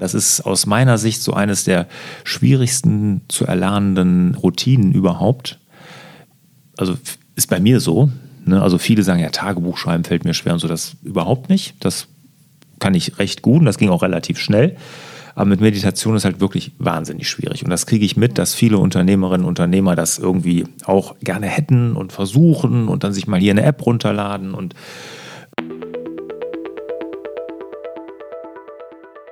Das 0.00 0.14
ist 0.14 0.40
aus 0.40 0.66
meiner 0.66 0.98
Sicht 0.98 1.22
so 1.22 1.34
eines 1.34 1.64
der 1.64 1.86
schwierigsten 2.24 3.20
zu 3.28 3.46
erlernenden 3.46 4.34
Routinen 4.34 4.92
überhaupt. 4.92 5.60
Also 6.76 6.96
ist 7.36 7.48
bei 7.48 7.60
mir 7.60 7.80
so. 7.80 8.10
Ne? 8.46 8.60
Also 8.60 8.78
viele 8.78 9.02
sagen 9.02 9.20
ja, 9.20 9.28
Tagebuch 9.28 9.76
schreiben 9.76 10.04
fällt 10.04 10.24
mir 10.24 10.34
schwer 10.34 10.54
und 10.54 10.58
so. 10.58 10.68
Das 10.68 10.96
überhaupt 11.04 11.50
nicht. 11.50 11.74
Das 11.80 12.08
kann 12.78 12.94
ich 12.94 13.18
recht 13.18 13.42
gut 13.42 13.60
und 13.60 13.66
das 13.66 13.78
ging 13.78 13.90
auch 13.90 14.02
relativ 14.02 14.38
schnell. 14.38 14.76
Aber 15.34 15.44
mit 15.44 15.60
Meditation 15.60 16.16
ist 16.16 16.24
halt 16.24 16.40
wirklich 16.40 16.72
wahnsinnig 16.78 17.28
schwierig. 17.28 17.62
Und 17.62 17.70
das 17.70 17.86
kriege 17.86 18.04
ich 18.04 18.16
mit, 18.16 18.38
dass 18.38 18.54
viele 18.54 18.78
Unternehmerinnen 18.78 19.44
und 19.44 19.50
Unternehmer 19.50 19.94
das 19.96 20.18
irgendwie 20.18 20.64
auch 20.84 21.14
gerne 21.20 21.46
hätten 21.46 21.94
und 21.94 22.12
versuchen 22.12 22.88
und 22.88 23.04
dann 23.04 23.12
sich 23.12 23.26
mal 23.26 23.38
hier 23.38 23.52
eine 23.52 23.62
App 23.62 23.84
runterladen 23.84 24.54
und 24.54 24.74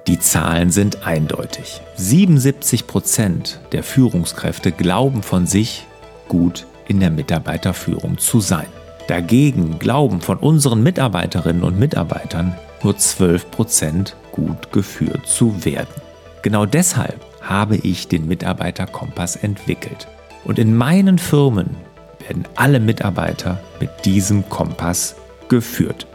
Die 0.09 0.19
Zahlen 0.19 0.71
sind 0.71 1.07
eindeutig. 1.07 1.83
77 1.97 2.87
Prozent 2.87 3.61
der 3.73 3.83
Führungskräfte 3.83 4.73
glauben 4.73 5.23
von 5.23 5.47
sich, 5.47 5.87
gut 6.29 6.67
in 6.87 6.99
der 6.99 7.11
Mitarbeiterführung 7.11 8.17
zu 8.17 8.41
sein. 8.41 8.69
Dagegen 9.07 9.79
glauben 9.79 10.23
von 10.23 10.39
unseren 10.39 10.83
Mitarbeiterinnen 10.83 11.63
und 11.63 11.79
Mitarbeitern 11.79 12.57
nur 12.83 12.97
12 12.97 13.51
Prozent 13.51 14.17
gut 14.33 14.73
geführt 14.73 15.27
zu 15.27 15.67
werden. 15.67 16.01
Genau 16.41 16.65
deshalb 16.65 17.21
habe 17.43 17.77
ich 17.77 18.09
den 18.09 18.27
Mitarbeiterkompass 18.27 19.37
entwickelt. 19.37 20.09
Und 20.43 20.59
in 20.59 20.75
meinen 20.75 21.19
Firmen 21.19 21.77
werden 22.27 22.49
alle 22.57 22.81
Mitarbeiter 22.81 23.61
mit 23.79 23.91
diesem 24.07 24.49
Kompass 24.49 25.17
geführt. 25.51 26.07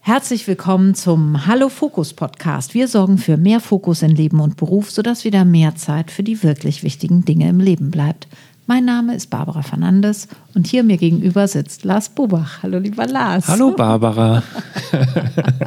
Herzlich 0.00 0.46
willkommen 0.48 0.94
zum 0.94 1.46
Hallo 1.46 1.68
Fokus 1.68 2.14
Podcast. 2.14 2.72
Wir 2.74 2.88
sorgen 2.88 3.18
für 3.18 3.36
mehr 3.36 3.60
Fokus 3.60 4.00
in 4.02 4.10
Leben 4.10 4.40
und 4.40 4.56
Beruf, 4.56 4.90
sodass 4.90 5.24
wieder 5.24 5.44
mehr 5.44 5.76
Zeit 5.76 6.10
für 6.10 6.22
die 6.22 6.42
wirklich 6.42 6.82
wichtigen 6.82 7.26
Dinge 7.26 7.48
im 7.48 7.60
Leben 7.60 7.90
bleibt. 7.90 8.26
Mein 8.70 8.84
Name 8.84 9.14
ist 9.14 9.30
Barbara 9.30 9.62
Fernandes 9.62 10.28
und 10.54 10.66
hier 10.66 10.84
mir 10.84 10.98
gegenüber 10.98 11.48
sitzt 11.48 11.84
Lars 11.84 12.10
Bubach. 12.10 12.62
Hallo 12.62 12.78
lieber 12.78 13.06
Lars. 13.06 13.48
Hallo 13.48 13.70
Barbara. 13.70 14.42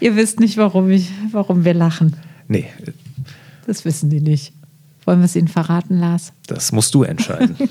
Ihr 0.00 0.14
wisst 0.14 0.38
nicht, 0.38 0.56
warum, 0.56 0.88
ich, 0.88 1.10
warum 1.32 1.64
wir 1.64 1.74
lachen. 1.74 2.14
Nee. 2.46 2.68
Das 3.66 3.84
wissen 3.84 4.08
die 4.08 4.20
nicht. 4.20 4.52
Wollen 5.04 5.18
wir 5.18 5.24
es 5.24 5.34
Ihnen 5.34 5.48
verraten, 5.48 5.98
Lars? 5.98 6.32
Das 6.46 6.70
musst 6.70 6.94
du 6.94 7.02
entscheiden. 7.02 7.56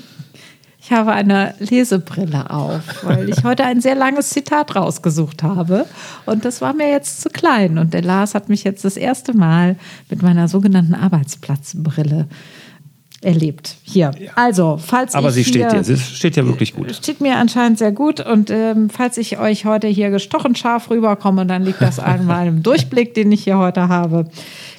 Ich 0.86 0.92
habe 0.92 1.12
eine 1.12 1.54
Lesebrille 1.60 2.50
auf, 2.50 3.04
weil 3.04 3.30
ich 3.30 3.42
heute 3.42 3.64
ein 3.64 3.80
sehr 3.80 3.94
langes 3.94 4.28
Zitat 4.28 4.76
rausgesucht 4.76 5.42
habe. 5.42 5.86
Und 6.26 6.44
das 6.44 6.60
war 6.60 6.74
mir 6.74 6.90
jetzt 6.90 7.22
zu 7.22 7.30
klein. 7.30 7.78
Und 7.78 7.94
der 7.94 8.02
Lars 8.02 8.34
hat 8.34 8.50
mich 8.50 8.64
jetzt 8.64 8.84
das 8.84 8.98
erste 8.98 9.34
Mal 9.34 9.76
mit 10.10 10.22
meiner 10.22 10.46
sogenannten 10.46 10.94
Arbeitsplatzbrille 10.94 12.28
erlebt. 13.24 13.76
Hier. 13.82 14.12
Ja. 14.18 14.32
Also, 14.34 14.78
falls 14.78 15.14
Aber 15.14 15.28
ich 15.28 15.34
sie 15.34 15.44
steht 15.44 15.72
dir, 15.72 15.82
sie 15.82 15.96
steht 15.96 16.36
ja 16.36 16.46
wirklich 16.46 16.74
gut. 16.74 16.94
Steht 16.94 17.20
mir 17.20 17.36
anscheinend 17.36 17.78
sehr 17.78 17.92
gut. 17.92 18.20
Und 18.20 18.50
ähm, 18.50 18.90
falls 18.90 19.18
ich 19.18 19.38
euch 19.38 19.64
heute 19.64 19.88
hier 19.88 20.10
gestochen 20.10 20.54
scharf 20.54 20.90
rüberkomme, 20.90 21.46
dann 21.46 21.62
liegt 21.64 21.80
das 21.80 21.98
an 21.98 22.26
meinem 22.26 22.62
Durchblick, 22.62 23.14
den 23.14 23.32
ich 23.32 23.44
hier 23.44 23.58
heute 23.58 23.88
habe. 23.88 24.28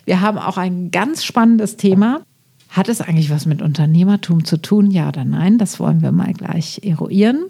Wir 0.06 0.22
haben 0.22 0.38
auch 0.38 0.58
ein 0.58 0.92
ganz 0.92 1.24
spannendes 1.24 1.78
Thema. 1.78 2.22
Hat 2.70 2.90
es 2.90 3.02
eigentlich 3.02 3.30
was 3.30 3.46
mit 3.46 3.62
Unternehmertum 3.62 4.44
zu 4.44 4.58
tun? 4.58 4.92
Ja 4.92 5.08
oder 5.08 5.24
nein? 5.24 5.58
Das 5.58 5.80
wollen 5.80 6.02
wir 6.02 6.12
mal 6.12 6.34
gleich 6.34 6.82
eruieren. 6.84 7.46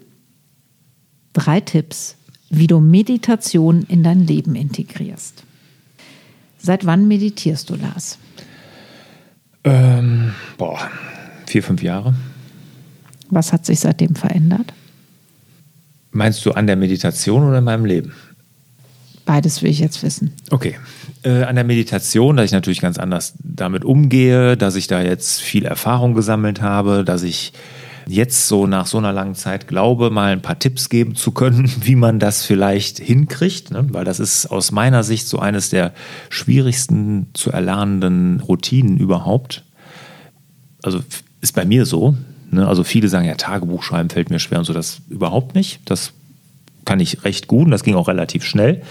Drei 1.32 1.60
Tipps, 1.60 2.16
wie 2.48 2.66
du 2.66 2.80
Meditation 2.80 3.82
in 3.88 4.02
dein 4.02 4.26
Leben 4.26 4.54
integrierst. 4.54 5.42
Seit 6.58 6.86
wann 6.86 7.08
meditierst 7.08 7.70
du, 7.70 7.74
Lars? 7.74 8.18
Ähm, 9.66 10.32
boah, 10.56 10.78
vier, 11.46 11.62
fünf 11.62 11.82
Jahre. 11.82 12.14
Was 13.30 13.52
hat 13.52 13.66
sich 13.66 13.80
seitdem 13.80 14.14
verändert? 14.14 14.72
Meinst 16.12 16.46
du 16.46 16.52
an 16.52 16.66
der 16.66 16.76
Meditation 16.76 17.42
oder 17.46 17.58
in 17.58 17.64
meinem 17.64 17.84
Leben? 17.84 18.14
Beides 19.24 19.60
will 19.60 19.70
ich 19.70 19.80
jetzt 19.80 20.04
wissen. 20.04 20.32
Okay. 20.50 20.76
Äh, 21.24 21.42
an 21.42 21.56
der 21.56 21.64
Meditation, 21.64 22.36
dass 22.36 22.46
ich 22.46 22.52
natürlich 22.52 22.80
ganz 22.80 22.96
anders 22.96 23.34
damit 23.42 23.84
umgehe, 23.84 24.56
dass 24.56 24.76
ich 24.76 24.86
da 24.86 25.02
jetzt 25.02 25.42
viel 25.42 25.64
Erfahrung 25.66 26.14
gesammelt 26.14 26.62
habe, 26.62 27.04
dass 27.04 27.24
ich 27.24 27.52
jetzt 28.08 28.48
so 28.48 28.66
nach 28.66 28.86
so 28.86 28.98
einer 28.98 29.12
langen 29.12 29.34
Zeit 29.34 29.66
glaube, 29.68 30.10
mal 30.10 30.32
ein 30.32 30.42
paar 30.42 30.58
Tipps 30.58 30.88
geben 30.88 31.14
zu 31.14 31.32
können, 31.32 31.70
wie 31.82 31.96
man 31.96 32.18
das 32.18 32.44
vielleicht 32.44 32.98
hinkriegt, 32.98 33.70
ne? 33.70 33.86
weil 33.90 34.04
das 34.04 34.20
ist 34.20 34.46
aus 34.46 34.72
meiner 34.72 35.02
Sicht 35.02 35.28
so 35.28 35.38
eines 35.38 35.70
der 35.70 35.92
schwierigsten 36.28 37.28
zu 37.34 37.50
erlernenden 37.50 38.40
Routinen 38.40 38.96
überhaupt. 38.98 39.64
Also 40.82 41.00
ist 41.40 41.54
bei 41.54 41.64
mir 41.64 41.86
so. 41.86 42.16
Ne? 42.50 42.66
Also 42.66 42.84
viele 42.84 43.08
sagen 43.08 43.26
ja, 43.26 43.34
Tagebuch 43.34 43.82
schreiben 43.82 44.10
fällt 44.10 44.30
mir 44.30 44.38
schwer 44.38 44.60
und 44.60 44.64
so, 44.64 44.72
das 44.72 45.00
überhaupt 45.08 45.54
nicht. 45.54 45.80
Das 45.84 46.12
kann 46.84 47.00
ich 47.00 47.24
recht 47.24 47.48
gut 47.48 47.66
und 47.66 47.72
das 47.72 47.82
ging 47.82 47.96
auch 47.96 48.08
relativ 48.08 48.44
schnell. 48.44 48.82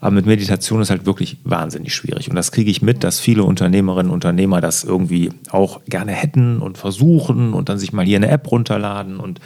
Aber 0.00 0.10
mit 0.10 0.26
Meditation 0.26 0.80
ist 0.80 0.90
halt 0.90 1.06
wirklich 1.06 1.38
wahnsinnig 1.44 1.94
schwierig. 1.94 2.28
Und 2.28 2.36
das 2.36 2.52
kriege 2.52 2.70
ich 2.70 2.82
mit, 2.82 3.04
dass 3.04 3.20
viele 3.20 3.44
Unternehmerinnen 3.44 4.10
und 4.10 4.14
Unternehmer 4.14 4.60
das 4.60 4.84
irgendwie 4.84 5.30
auch 5.50 5.80
gerne 5.86 6.12
hätten 6.12 6.60
und 6.60 6.78
versuchen 6.78 7.54
und 7.54 7.68
dann 7.68 7.78
sich 7.78 7.92
mal 7.92 8.04
hier 8.04 8.16
eine 8.16 8.28
App 8.28 8.50
runterladen. 8.50 9.18
Und 9.18 9.40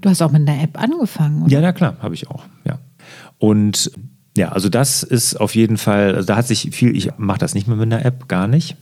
du 0.00 0.08
hast 0.08 0.22
auch 0.22 0.32
mit 0.32 0.48
einer 0.48 0.62
App 0.62 0.80
angefangen, 0.80 1.42
oder? 1.42 1.52
Ja, 1.52 1.60
na 1.60 1.72
klar, 1.72 1.96
habe 2.00 2.14
ich 2.14 2.28
auch, 2.28 2.44
ja. 2.64 2.78
Und 3.38 3.90
ja, 4.36 4.50
also 4.50 4.68
das 4.68 5.02
ist 5.02 5.36
auf 5.36 5.54
jeden 5.54 5.78
Fall, 5.78 6.14
also 6.14 6.26
da 6.26 6.36
hat 6.36 6.46
sich 6.46 6.68
viel, 6.72 6.94
ich 6.94 7.10
mache 7.16 7.38
das 7.38 7.54
nicht 7.54 7.66
mehr 7.68 7.76
mit 7.76 7.92
einer 7.92 8.04
App, 8.04 8.28
gar 8.28 8.48
nicht. 8.48 8.76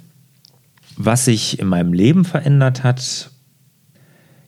Was 0.96 1.24
sich 1.24 1.58
in 1.58 1.68
meinem 1.68 1.92
Leben 1.92 2.24
verändert 2.24 2.82
hat, 2.82 3.30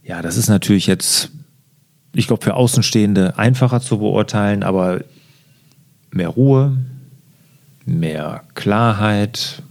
ja, 0.03 0.23
das 0.23 0.37
ist 0.37 0.49
natürlich 0.49 0.87
jetzt, 0.87 1.31
ich 2.13 2.27
glaube, 2.29 2.45
für 2.45 2.55
Außenstehende 2.55 3.39
einfacher 3.39 3.81
zu 3.81 3.99
beurteilen, 3.99 4.63
aber 4.63 5.01
mehr 6.17 6.29
Ruhe, 6.29 6.77
mehr 7.85 8.43
Klarheit, 8.55 9.63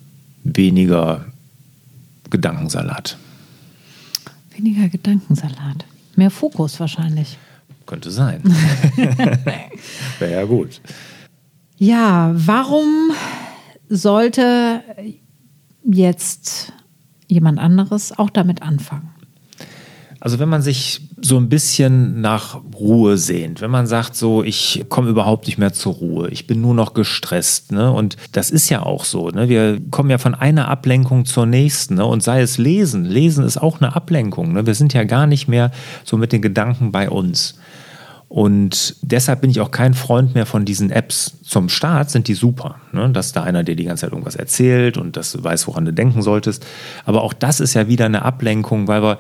weniger 0.44 1.26
Gedankensalat. 2.30 3.18
Weniger 4.56 4.88
Gedankensalat. 4.90 5.86
Mehr 6.16 6.32
Fokus 6.32 6.80
wahrscheinlich. 6.80 7.38
Könnte 7.86 8.10
sein. 8.10 8.42
Wäre 10.20 10.32
ja 10.32 10.46
gut. 10.46 10.82
Ja, 11.78 12.32
warum 12.34 13.12
sollte 13.90 14.82
jetzt 15.84 16.72
jemand 17.28 17.60
anderes 17.60 18.18
auch 18.18 18.30
damit 18.30 18.62
anfangen? 18.62 19.15
Also 20.26 20.40
wenn 20.40 20.50
man 20.50 20.64
sich 20.64 21.02
so 21.22 21.38
ein 21.38 21.50
bisschen 21.50 22.20
nach 22.20 22.60
Ruhe 22.74 23.16
sehnt, 23.16 23.62
wenn 23.62 23.70
man 23.70 23.86
sagt 23.86 24.16
so, 24.16 24.44
ich 24.44 24.84
komme 24.90 25.08
überhaupt 25.08 25.46
nicht 25.46 25.60
mehr 25.60 25.72
zur 25.72 25.94
Ruhe, 25.94 26.30
ich 26.30 26.48
bin 26.48 26.62
nur 26.62 26.74
noch 26.74 26.96
gestresst, 26.96 27.72
ne? 27.72 27.92
Und 27.92 28.18
das 28.32 28.50
ist 28.50 28.68
ja 28.70 28.82
auch 28.82 29.06
so, 29.06 29.30
ne? 29.30 29.50
Wir 29.50 29.80
kommen 29.92 30.10
ja 30.10 30.18
von 30.18 30.34
einer 30.34 30.68
Ablenkung 30.68 31.26
zur 31.26 31.46
nächsten, 31.46 31.94
ne? 31.94 32.06
Und 32.08 32.24
sei 32.24 32.42
es 32.42 32.58
Lesen, 32.58 33.06
Lesen 33.06 33.46
ist 33.46 33.62
auch 33.62 33.80
eine 33.80 33.96
Ablenkung, 33.96 34.54
ne? 34.54 34.66
Wir 34.66 34.74
sind 34.74 34.96
ja 34.96 35.04
gar 35.04 35.28
nicht 35.28 35.48
mehr 35.48 35.70
so 36.04 36.18
mit 36.18 36.32
den 36.32 36.42
Gedanken 36.42 36.92
bei 36.92 37.08
uns. 37.08 37.60
Und 38.28 38.96
deshalb 39.02 39.42
bin 39.42 39.52
ich 39.52 39.62
auch 39.62 39.72
kein 39.72 39.94
Freund 39.94 40.34
mehr 40.34 40.46
von 40.46 40.66
diesen 40.66 40.90
Apps. 40.90 41.38
Zum 41.44 41.70
Start 41.70 42.10
sind 42.10 42.28
die 42.28 42.34
super, 42.34 42.78
ne? 42.92 43.10
dass 43.12 43.32
da 43.32 43.44
einer 43.44 43.64
dir 43.64 43.76
die 43.76 43.86
ganze 43.86 44.02
Zeit 44.02 44.12
irgendwas 44.12 44.36
erzählt 44.36 44.98
und 44.98 45.16
dass 45.16 45.32
du 45.32 45.44
weißt, 45.44 45.68
woran 45.68 45.86
du 45.86 45.94
denken 45.94 46.24
solltest. 46.24 46.66
Aber 47.06 47.22
auch 47.22 47.34
das 47.34 47.60
ist 47.60 47.76
ja 47.76 47.88
wieder 47.88 48.06
eine 48.06 48.24
Ablenkung, 48.26 48.88
weil 48.88 49.04
wir 49.04 49.20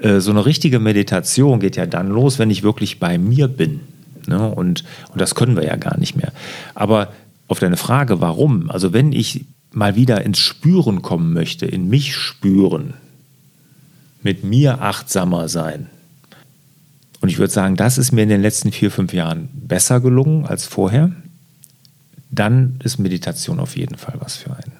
äh, 0.00 0.20
so 0.20 0.30
eine 0.30 0.46
richtige 0.46 0.78
Meditation 0.78 1.60
geht 1.60 1.76
ja 1.76 1.86
dann 1.86 2.08
los, 2.08 2.38
wenn 2.38 2.50
ich 2.50 2.62
wirklich 2.62 3.00
bei 3.00 3.18
mir 3.18 3.48
bin. 3.48 3.80
Ne? 4.26 4.50
Und, 4.50 4.84
und 5.12 5.20
das 5.20 5.34
können 5.34 5.56
wir 5.56 5.64
ja 5.64 5.76
gar 5.76 5.98
nicht 5.98 6.16
mehr. 6.16 6.32
Aber 6.74 7.12
auf 7.48 7.58
deine 7.58 7.76
Frage, 7.76 8.20
warum? 8.20 8.70
Also 8.70 8.92
wenn 8.92 9.12
ich 9.12 9.46
mal 9.72 9.94
wieder 9.94 10.22
ins 10.22 10.38
Spüren 10.38 11.02
kommen 11.02 11.32
möchte, 11.32 11.66
in 11.66 11.88
mich 11.88 12.14
spüren, 12.16 12.94
mit 14.22 14.42
mir 14.42 14.80
achtsamer 14.80 15.48
sein. 15.48 15.88
Und 17.20 17.28
ich 17.28 17.38
würde 17.38 17.52
sagen, 17.52 17.76
das 17.76 17.98
ist 17.98 18.12
mir 18.12 18.22
in 18.22 18.28
den 18.28 18.42
letzten 18.42 18.72
vier, 18.72 18.90
fünf 18.90 19.12
Jahren 19.12 19.48
besser 19.52 20.00
gelungen 20.00 20.46
als 20.46 20.66
vorher. 20.66 21.12
Dann 22.30 22.78
ist 22.82 22.98
Meditation 22.98 23.60
auf 23.60 23.76
jeden 23.76 23.96
Fall 23.96 24.16
was 24.18 24.36
für 24.36 24.50
einen. 24.50 24.75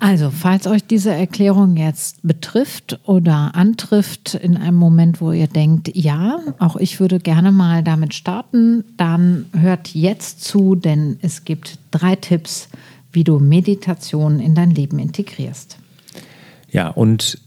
Also, 0.00 0.30
falls 0.30 0.66
euch 0.68 0.84
diese 0.84 1.12
Erklärung 1.12 1.76
jetzt 1.76 2.20
betrifft 2.22 3.00
oder 3.04 3.54
antrifft 3.54 4.34
in 4.34 4.56
einem 4.56 4.76
Moment, 4.76 5.20
wo 5.20 5.32
ihr 5.32 5.48
denkt, 5.48 5.90
ja, 5.94 6.38
auch 6.58 6.76
ich 6.76 7.00
würde 7.00 7.18
gerne 7.18 7.50
mal 7.50 7.82
damit 7.82 8.14
starten, 8.14 8.84
dann 8.96 9.46
hört 9.52 9.94
jetzt 9.94 10.44
zu, 10.44 10.76
denn 10.76 11.18
es 11.22 11.44
gibt 11.44 11.78
drei 11.90 12.14
Tipps, 12.14 12.68
wie 13.12 13.24
du 13.24 13.40
Meditation 13.40 14.38
in 14.38 14.54
dein 14.54 14.70
Leben 14.70 15.00
integrierst. 15.00 15.78
Ja, 16.70 16.88
und 16.88 17.38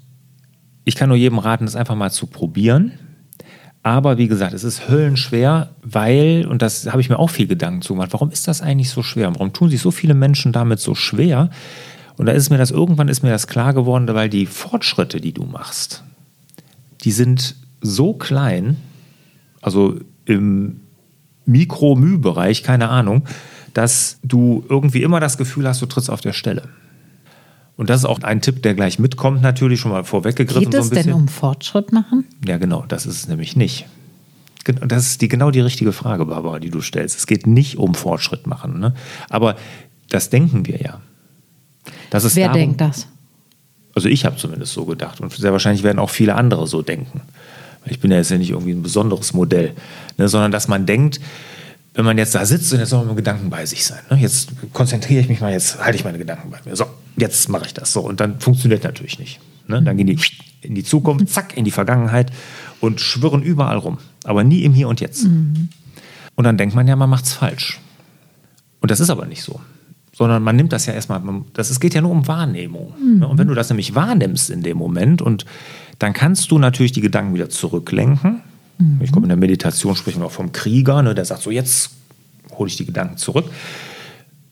ich 0.84 0.96
kann 0.96 1.08
nur 1.08 1.18
jedem 1.18 1.40
raten, 1.40 1.66
das 1.66 1.76
einfach 1.78 1.96
mal 1.96 2.12
zu 2.12 2.28
probieren. 2.28 2.94
Aber 3.84 4.18
wie 4.18 4.28
gesagt, 4.28 4.54
es 4.54 4.64
ist 4.64 4.90
höllenschwer, 4.90 5.70
weil, 5.82 6.46
und 6.48 6.62
das 6.62 6.92
habe 6.92 7.02
ich 7.02 7.10
mir 7.10 7.18
auch 7.18 7.30
viel 7.30 7.48
Gedanken 7.48 7.82
zu 7.82 7.94
gemacht, 7.94 8.14
warum 8.14 8.30
ist 8.30 8.48
das 8.48 8.62
eigentlich 8.62 8.90
so 8.90 9.02
schwer? 9.02 9.34
Warum 9.34 9.54
tun 9.54 9.70
sich 9.70 9.82
so 9.82 9.90
viele 9.90 10.14
Menschen 10.14 10.52
damit 10.52 10.80
so 10.80 10.94
schwer? 10.94 11.50
Und 12.22 12.28
da 12.28 12.34
ist 12.34 12.52
mir 12.52 12.60
das, 12.60 12.70
irgendwann 12.70 13.08
ist 13.08 13.24
mir 13.24 13.32
das 13.32 13.48
klar 13.48 13.74
geworden, 13.74 14.08
weil 14.10 14.30
die 14.30 14.46
Fortschritte, 14.46 15.20
die 15.20 15.34
du 15.34 15.42
machst, 15.42 16.04
die 17.04 17.12
sind 17.12 17.56
so 17.82 18.14
klein, 18.14 18.78
also 19.60 19.96
im 20.26 20.82
Mikro-Müh-Bereich, 21.48 22.62
keine 22.62 22.90
Ahnung, 22.90 23.26
dass 23.74 24.20
du 24.22 24.64
irgendwie 24.70 25.02
immer 25.02 25.20
das 25.20 25.40
Gefühl 25.40 25.68
hast, 25.68 25.82
du 25.82 25.88
trittst 25.88 26.12
auf 26.12 26.22
der 26.22 26.34
Stelle. 26.34 26.70
Und 27.76 27.90
das 27.90 28.02
ist 28.02 28.06
auch 28.06 28.22
ein 28.22 28.40
Tipp, 28.40 28.62
der 28.62 28.76
gleich 28.76 29.00
mitkommt, 29.00 29.42
natürlich 29.42 29.80
schon 29.80 29.92
mal 29.92 30.04
vorweggegriffen. 30.04 30.70
Geht 30.70 30.80
es 30.80 30.90
so 30.90 30.94
denn 30.94 31.14
um 31.14 31.28
Fortschritt 31.28 31.92
machen? 31.92 32.26
Ja, 32.48 32.60
genau, 32.60 32.86
das 32.88 33.08
ist 33.08 33.16
es 33.16 33.28
nämlich 33.30 33.56
nicht. 33.56 33.88
Das 34.64 35.08
ist 35.08 35.24
die, 35.24 35.28
genau 35.28 35.50
die 35.50 35.62
richtige 35.62 35.92
Frage, 35.92 36.28
Barbara, 36.28 36.60
die 36.60 36.70
du 36.70 36.82
stellst. 36.82 37.18
Es 37.18 37.26
geht 37.26 37.48
nicht 37.48 37.80
um 37.80 37.96
Fortschritt 37.96 38.46
machen. 38.46 38.80
Ne? 38.80 38.94
Aber 39.28 39.56
das 40.10 40.30
denken 40.30 40.68
wir 40.68 40.80
ja. 40.82 41.02
Das 42.12 42.26
ist 42.26 42.36
Wer 42.36 42.48
darum, 42.48 42.62
denkt 42.62 42.82
das? 42.82 43.08
Also 43.96 44.08
ich 44.08 44.26
habe 44.26 44.36
zumindest 44.36 44.74
so 44.74 44.86
gedacht 44.86 45.20
und 45.22 45.34
sehr 45.34 45.52
wahrscheinlich 45.52 45.82
werden 45.82 45.98
auch 45.98 46.12
viele 46.12 46.36
andere 46.36 46.68
so 46.68 46.84
denken. 46.84 47.22
Ich 47.86 48.00
bin 48.00 48.12
ja 48.12 48.18
jetzt 48.18 48.30
ja 48.30 48.38
nicht 48.38 48.52
irgendwie 48.52 48.74
ein 48.74 48.84
besonderes 48.84 49.34
Modell, 49.34 49.74
ne, 50.18 50.28
sondern 50.28 50.52
dass 50.52 50.68
man 50.68 50.86
denkt, 50.86 51.20
wenn 51.94 52.06
man 52.06 52.18
jetzt 52.18 52.36
da 52.36 52.46
sitzt 52.46 52.72
und 52.74 52.80
jetzt 52.80 52.90
soll 52.90 53.00
man 53.00 53.08
mit 53.10 53.18
Gedanken 53.18 53.50
bei 53.50 53.66
sich 53.66 53.86
sein. 53.86 54.00
Ne? 54.10 54.18
Jetzt 54.18 54.52
konzentriere 54.72 55.22
ich 55.22 55.30
mich 55.30 55.42
mal, 55.42 55.52
jetzt 55.52 55.84
halte 55.84 55.98
ich 55.98 56.04
meine 56.04 56.18
Gedanken 56.18 56.52
bei 56.52 56.60
mir. 56.64 56.76
So, 56.76 56.86
jetzt 57.18 57.50
mache 57.50 57.66
ich 57.66 57.74
das. 57.74 57.92
So, 57.92 58.02
und 58.02 58.20
dann 58.20 58.40
funktioniert 58.40 58.84
natürlich 58.84 59.18
nicht. 59.18 59.40
Ne? 59.68 59.82
Dann 59.82 59.98
gehen 59.98 60.08
die 60.08 60.20
in 60.62 60.76
die 60.76 60.84
Zukunft, 60.84 61.28
zack, 61.30 61.58
in 61.58 61.66
die 61.66 61.72
Vergangenheit 61.72 62.32
und 62.82 63.02
schwirren 63.02 63.42
überall 63.42 63.78
rum. 63.78 63.98
Aber 64.24 64.44
nie 64.44 64.64
im 64.64 64.74
Hier 64.74 64.88
und 64.88 65.02
Jetzt. 65.02 65.24
Mhm. 65.24 65.70
Und 66.36 66.44
dann 66.44 66.58
denkt 66.58 66.76
man 66.76 66.88
ja, 66.88 66.96
man 66.96 67.10
macht 67.10 67.26
es 67.26 67.34
falsch. 67.34 67.80
Und 68.80 68.92
das 68.92 69.00
ist 69.00 69.10
aber 69.10 69.26
nicht 69.26 69.44
so 69.44 69.60
sondern 70.14 70.44
man 70.44 70.56
nimmt 70.56 70.74
das 70.74 70.86
ja 70.86 70.94
erstmal, 70.94 71.22
das, 71.54 71.70
es 71.70 71.80
geht 71.80 71.94
ja 71.94 72.02
nur 72.02 72.12
um 72.12 72.28
Wahrnehmung. 72.28 72.94
Mhm. 73.00 73.24
Und 73.24 73.38
wenn 73.38 73.48
du 73.48 73.54
das 73.54 73.70
nämlich 73.70 73.96
wahrnimmst 73.96 74.50
in 74.50 74.62
dem 74.62 74.78
Moment 74.78 75.22
und 75.22 75.46
dann 76.00 76.14
kannst 76.14 76.52
du 76.52 76.58
natürlich 76.58 76.92
die 76.92 77.02
Gedanken 77.02 77.34
wieder 77.34 77.50
zurücklenken. 77.50 78.42
Mhm. 78.78 79.00
Ich 79.02 79.12
glaube, 79.12 79.26
in 79.26 79.30
der 79.30 79.38
Meditation 79.38 79.96
sprechen 79.96 80.22
wir 80.22 80.26
auch 80.26 80.32
vom 80.32 80.52
Krieger, 80.52 81.02
ne, 81.02 81.16
der 81.16 81.26
sagt 81.26 81.42
so, 81.42 81.52
jetzt 81.52 81.92
hole 82.58 82.68
ich 82.68 82.76
die 82.76 82.86
Gedanken 82.86 83.18
zurück. 83.18 83.46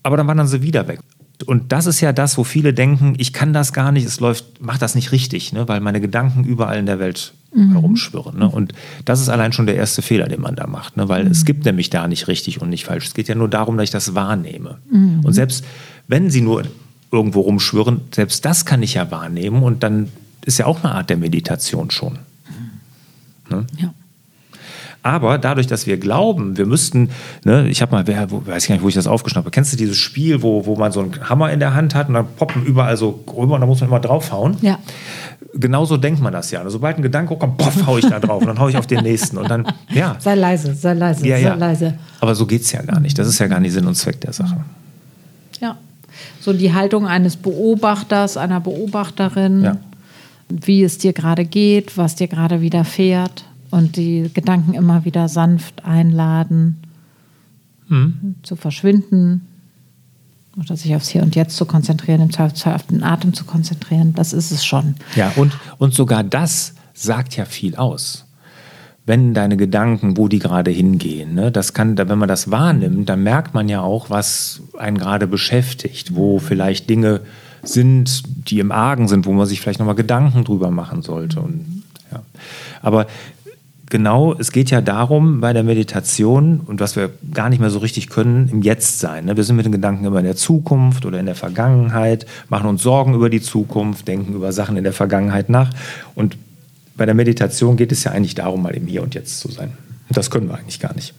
Aber 0.03 0.15
dann 0.15 0.27
wandern 0.27 0.47
sie 0.47 0.61
wieder 0.61 0.87
weg. 0.87 0.99
Und 1.45 1.71
das 1.71 1.85
ist 1.85 2.01
ja 2.01 2.13
das, 2.13 2.37
wo 2.37 2.43
viele 2.43 2.73
denken, 2.73 3.15
ich 3.17 3.33
kann 3.33 3.53
das 3.53 3.73
gar 3.73 3.91
nicht, 3.91 4.05
es 4.05 4.19
läuft, 4.19 4.61
mach 4.61 4.77
das 4.77 4.95
nicht 4.95 5.11
richtig, 5.11 5.53
ne, 5.53 5.67
weil 5.67 5.79
meine 5.79 6.01
Gedanken 6.01 6.43
überall 6.43 6.77
in 6.77 6.85
der 6.85 6.99
Welt 6.99 7.33
mhm. 7.53 7.71
herumschwirren. 7.71 8.39
Ne? 8.39 8.49
Und 8.49 8.73
das 9.05 9.21
ist 9.21 9.29
allein 9.29 9.53
schon 9.53 9.65
der 9.65 9.75
erste 9.75 10.01
Fehler, 10.01 10.27
den 10.27 10.41
man 10.41 10.55
da 10.55 10.67
macht, 10.67 10.97
ne? 10.97 11.09
weil 11.09 11.25
mhm. 11.25 11.31
es 11.31 11.45
gibt 11.45 11.65
nämlich 11.65 11.89
da 11.89 12.07
nicht 12.07 12.27
richtig 12.27 12.61
und 12.61 12.69
nicht 12.69 12.85
falsch. 12.85 13.07
Es 13.07 13.13
geht 13.13 13.27
ja 13.27 13.35
nur 13.35 13.49
darum, 13.49 13.77
dass 13.77 13.85
ich 13.85 13.91
das 13.91 14.15
wahrnehme. 14.15 14.77
Mhm. 14.91 15.21
Und 15.23 15.33
selbst 15.33 15.65
wenn 16.07 16.29
sie 16.29 16.41
nur 16.41 16.63
irgendwo 17.11 17.41
rumschwirren, 17.41 18.01
selbst 18.13 18.45
das 18.45 18.65
kann 18.65 18.83
ich 18.83 18.95
ja 18.95 19.09
wahrnehmen 19.11 19.63
und 19.63 19.83
dann 19.83 20.09
ist 20.45 20.57
ja 20.57 20.65
auch 20.65 20.83
eine 20.83 20.93
Art 20.93 21.09
der 21.09 21.17
Meditation 21.17 21.91
schon. 21.91 22.19
Ne? 23.49 23.65
Ja. 23.77 23.93
Aber 25.01 25.37
dadurch, 25.37 25.67
dass 25.67 25.87
wir 25.87 25.97
glauben, 25.97 26.57
wir 26.57 26.65
müssten, 26.65 27.09
ne, 27.45 27.67
ich 27.69 27.81
habe 27.81 27.93
mal, 27.93 28.07
wer, 28.07 28.31
wo, 28.31 28.45
weiß 28.45 28.63
ich 28.63 28.67
gar 28.69 28.75
nicht, 28.75 28.83
wo 28.83 28.89
ich 28.89 28.95
das 28.95 29.07
aufgeschnappt 29.07 29.45
habe. 29.45 29.51
Kennst 29.51 29.71
du 29.71 29.77
dieses 29.77 29.97
Spiel, 29.97 30.41
wo, 30.41 30.65
wo 30.65 30.75
man 30.75 30.91
so 30.91 30.99
einen 30.99 31.29
Hammer 31.29 31.51
in 31.51 31.59
der 31.59 31.73
Hand 31.73 31.95
hat 31.95 32.09
und 32.09 32.15
dann 32.15 32.27
poppen 32.35 32.65
überall 32.65 32.97
so 32.97 33.23
rüber 33.27 33.55
und 33.55 33.61
da 33.61 33.67
muss 33.67 33.79
man 33.79 33.89
immer 33.89 34.01
draufhauen? 34.01 34.57
Ja. 34.61 34.77
Genauso 35.53 35.95
denkt 35.95 36.21
man 36.21 36.33
das 36.33 36.51
ja. 36.51 36.59
Also, 36.59 36.71
sobald 36.71 36.97
ein 36.97 37.01
Gedanke 37.01 37.35
kommt, 37.37 37.57
poff, 37.57 37.87
hau 37.87 37.97
ich 37.97 38.07
da 38.07 38.19
drauf 38.19 38.41
und 38.41 38.47
dann 38.47 38.59
hau 38.59 38.67
ich 38.67 38.77
auf 38.77 38.87
den 38.87 39.03
nächsten. 39.03 39.37
Und 39.37 39.49
dann, 39.49 39.65
ja. 39.89 40.17
Sei 40.19 40.35
leise, 40.35 40.73
sei 40.75 40.93
leise, 40.93 41.25
ja, 41.25 41.39
sei 41.39 41.55
leise. 41.55 41.93
Aber 42.19 42.35
so 42.35 42.45
geht 42.45 42.61
es 42.61 42.71
ja 42.73 42.81
gar 42.81 42.99
nicht. 42.99 43.17
Das 43.17 43.27
ist 43.27 43.39
ja 43.39 43.47
gar 43.47 43.61
nicht 43.61 43.71
Sinn 43.71 43.87
und 43.87 43.95
Zweck 43.95 44.19
der 44.19 44.33
Sache. 44.33 44.57
Ja. 45.61 45.77
So 46.41 46.51
die 46.51 46.73
Haltung 46.73 47.07
eines 47.07 47.37
Beobachters, 47.37 48.35
einer 48.35 48.59
Beobachterin, 48.59 49.63
ja. 49.63 49.77
wie 50.49 50.83
es 50.83 50.97
dir 50.97 51.13
gerade 51.13 51.45
geht, 51.45 51.97
was 51.97 52.15
dir 52.15 52.27
gerade 52.27 52.59
widerfährt 52.59 53.45
und 53.71 53.95
die 53.95 54.29
Gedanken 54.33 54.73
immer 54.73 55.05
wieder 55.05 55.27
sanft 55.27 55.85
einladen, 55.85 56.81
mhm. 57.87 58.35
zu 58.43 58.55
verschwinden 58.55 59.47
oder 60.57 60.75
sich 60.75 60.95
aufs 60.95 61.09
Hier 61.09 61.23
und 61.23 61.35
Jetzt 61.35 61.55
zu 61.55 61.65
konzentrieren, 61.65 62.21
im 62.21 62.31
Zweifelsfall 62.31 62.75
auf 62.75 62.83
den 62.83 63.03
Atem 63.03 63.33
zu 63.33 63.45
konzentrieren. 63.45 64.13
Das 64.15 64.33
ist 64.33 64.51
es 64.51 64.65
schon. 64.65 64.95
Ja, 65.15 65.31
und, 65.35 65.57
und 65.77 65.93
sogar 65.93 66.23
das 66.23 66.73
sagt 66.93 67.35
ja 67.37 67.45
viel 67.45 67.75
aus. 67.75 68.25
Wenn 69.05 69.33
deine 69.33 69.57
Gedanken, 69.57 70.17
wo 70.17 70.27
die 70.27 70.39
gerade 70.39 70.69
hingehen, 70.69 71.33
ne, 71.33 71.51
das 71.51 71.73
kann, 71.73 71.97
wenn 71.97 72.17
man 72.17 72.27
das 72.27 72.51
wahrnimmt, 72.51 73.09
dann 73.09 73.23
merkt 73.23 73.53
man 73.53 73.67
ja 73.67 73.81
auch, 73.81 74.09
was 74.09 74.61
einen 74.77 74.97
gerade 74.97 75.25
beschäftigt, 75.25 76.15
wo 76.15 76.37
vielleicht 76.37 76.89
Dinge 76.89 77.21
sind, 77.63 78.23
die 78.49 78.59
im 78.59 78.71
Argen 78.71 79.07
sind, 79.07 79.25
wo 79.25 79.33
man 79.33 79.47
sich 79.47 79.61
vielleicht 79.61 79.79
nochmal 79.79 79.95
Gedanken 79.95 80.43
drüber 80.43 80.69
machen 80.69 81.01
sollte. 81.01 81.39
Und, 81.39 81.83
ja. 82.11 82.21
Aber 82.81 83.07
genau, 83.89 84.33
es 84.37 84.51
geht 84.51 84.69
ja 84.69 84.81
darum 84.81 85.41
bei 85.41 85.53
der 85.53 85.63
Meditation 85.63 86.61
und 86.61 86.79
was 86.79 86.95
wir 86.95 87.11
gar 87.33 87.49
nicht 87.49 87.59
mehr 87.59 87.69
so 87.69 87.79
richtig 87.79 88.09
können, 88.09 88.47
im 88.49 88.61
Jetzt 88.61 88.99
sein. 88.99 89.25
Ne? 89.25 89.37
Wir 89.37 89.43
sind 89.43 89.55
mit 89.55 89.65
den 89.65 89.71
Gedanken 89.71 90.05
immer 90.05 90.19
in 90.19 90.25
der 90.25 90.35
Zukunft 90.35 91.05
oder 91.05 91.19
in 91.19 91.25
der 91.25 91.35
Vergangenheit, 91.35 92.25
machen 92.49 92.69
uns 92.69 92.83
Sorgen 92.83 93.13
über 93.13 93.29
die 93.29 93.41
Zukunft, 93.41 94.07
denken 94.07 94.33
über 94.33 94.51
Sachen 94.53 94.77
in 94.77 94.83
der 94.83 94.93
Vergangenheit 94.93 95.49
nach. 95.49 95.71
Und 96.15 96.37
bei 96.95 97.05
der 97.05 97.15
Meditation 97.15 97.77
geht 97.77 97.91
es 97.91 98.03
ja 98.03 98.11
eigentlich 98.11 98.35
darum, 98.35 98.61
mal 98.61 98.75
im 98.75 98.87
Hier 98.87 99.03
und 99.03 99.15
Jetzt 99.15 99.39
zu 99.39 99.49
sein. 99.49 99.73
Und 100.07 100.17
das 100.17 100.29
können 100.29 100.49
wir 100.49 100.57
eigentlich 100.57 100.79
gar 100.79 100.93
nicht. 100.95 101.13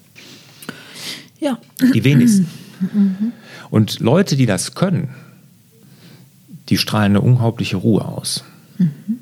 Ja. 1.38 1.58
Die 1.94 2.04
wenigsten. 2.04 2.48
Und 3.70 4.00
Leute, 4.00 4.36
die 4.36 4.46
das 4.46 4.74
können, 4.74 5.10
die 6.68 6.76
strahlen 6.76 7.12
eine 7.12 7.20
unglaubliche 7.20 7.76
Ruhe 7.76 8.04
aus. 8.04 8.44
Mhm. 8.78 9.20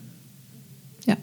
Ja. 1.07 1.17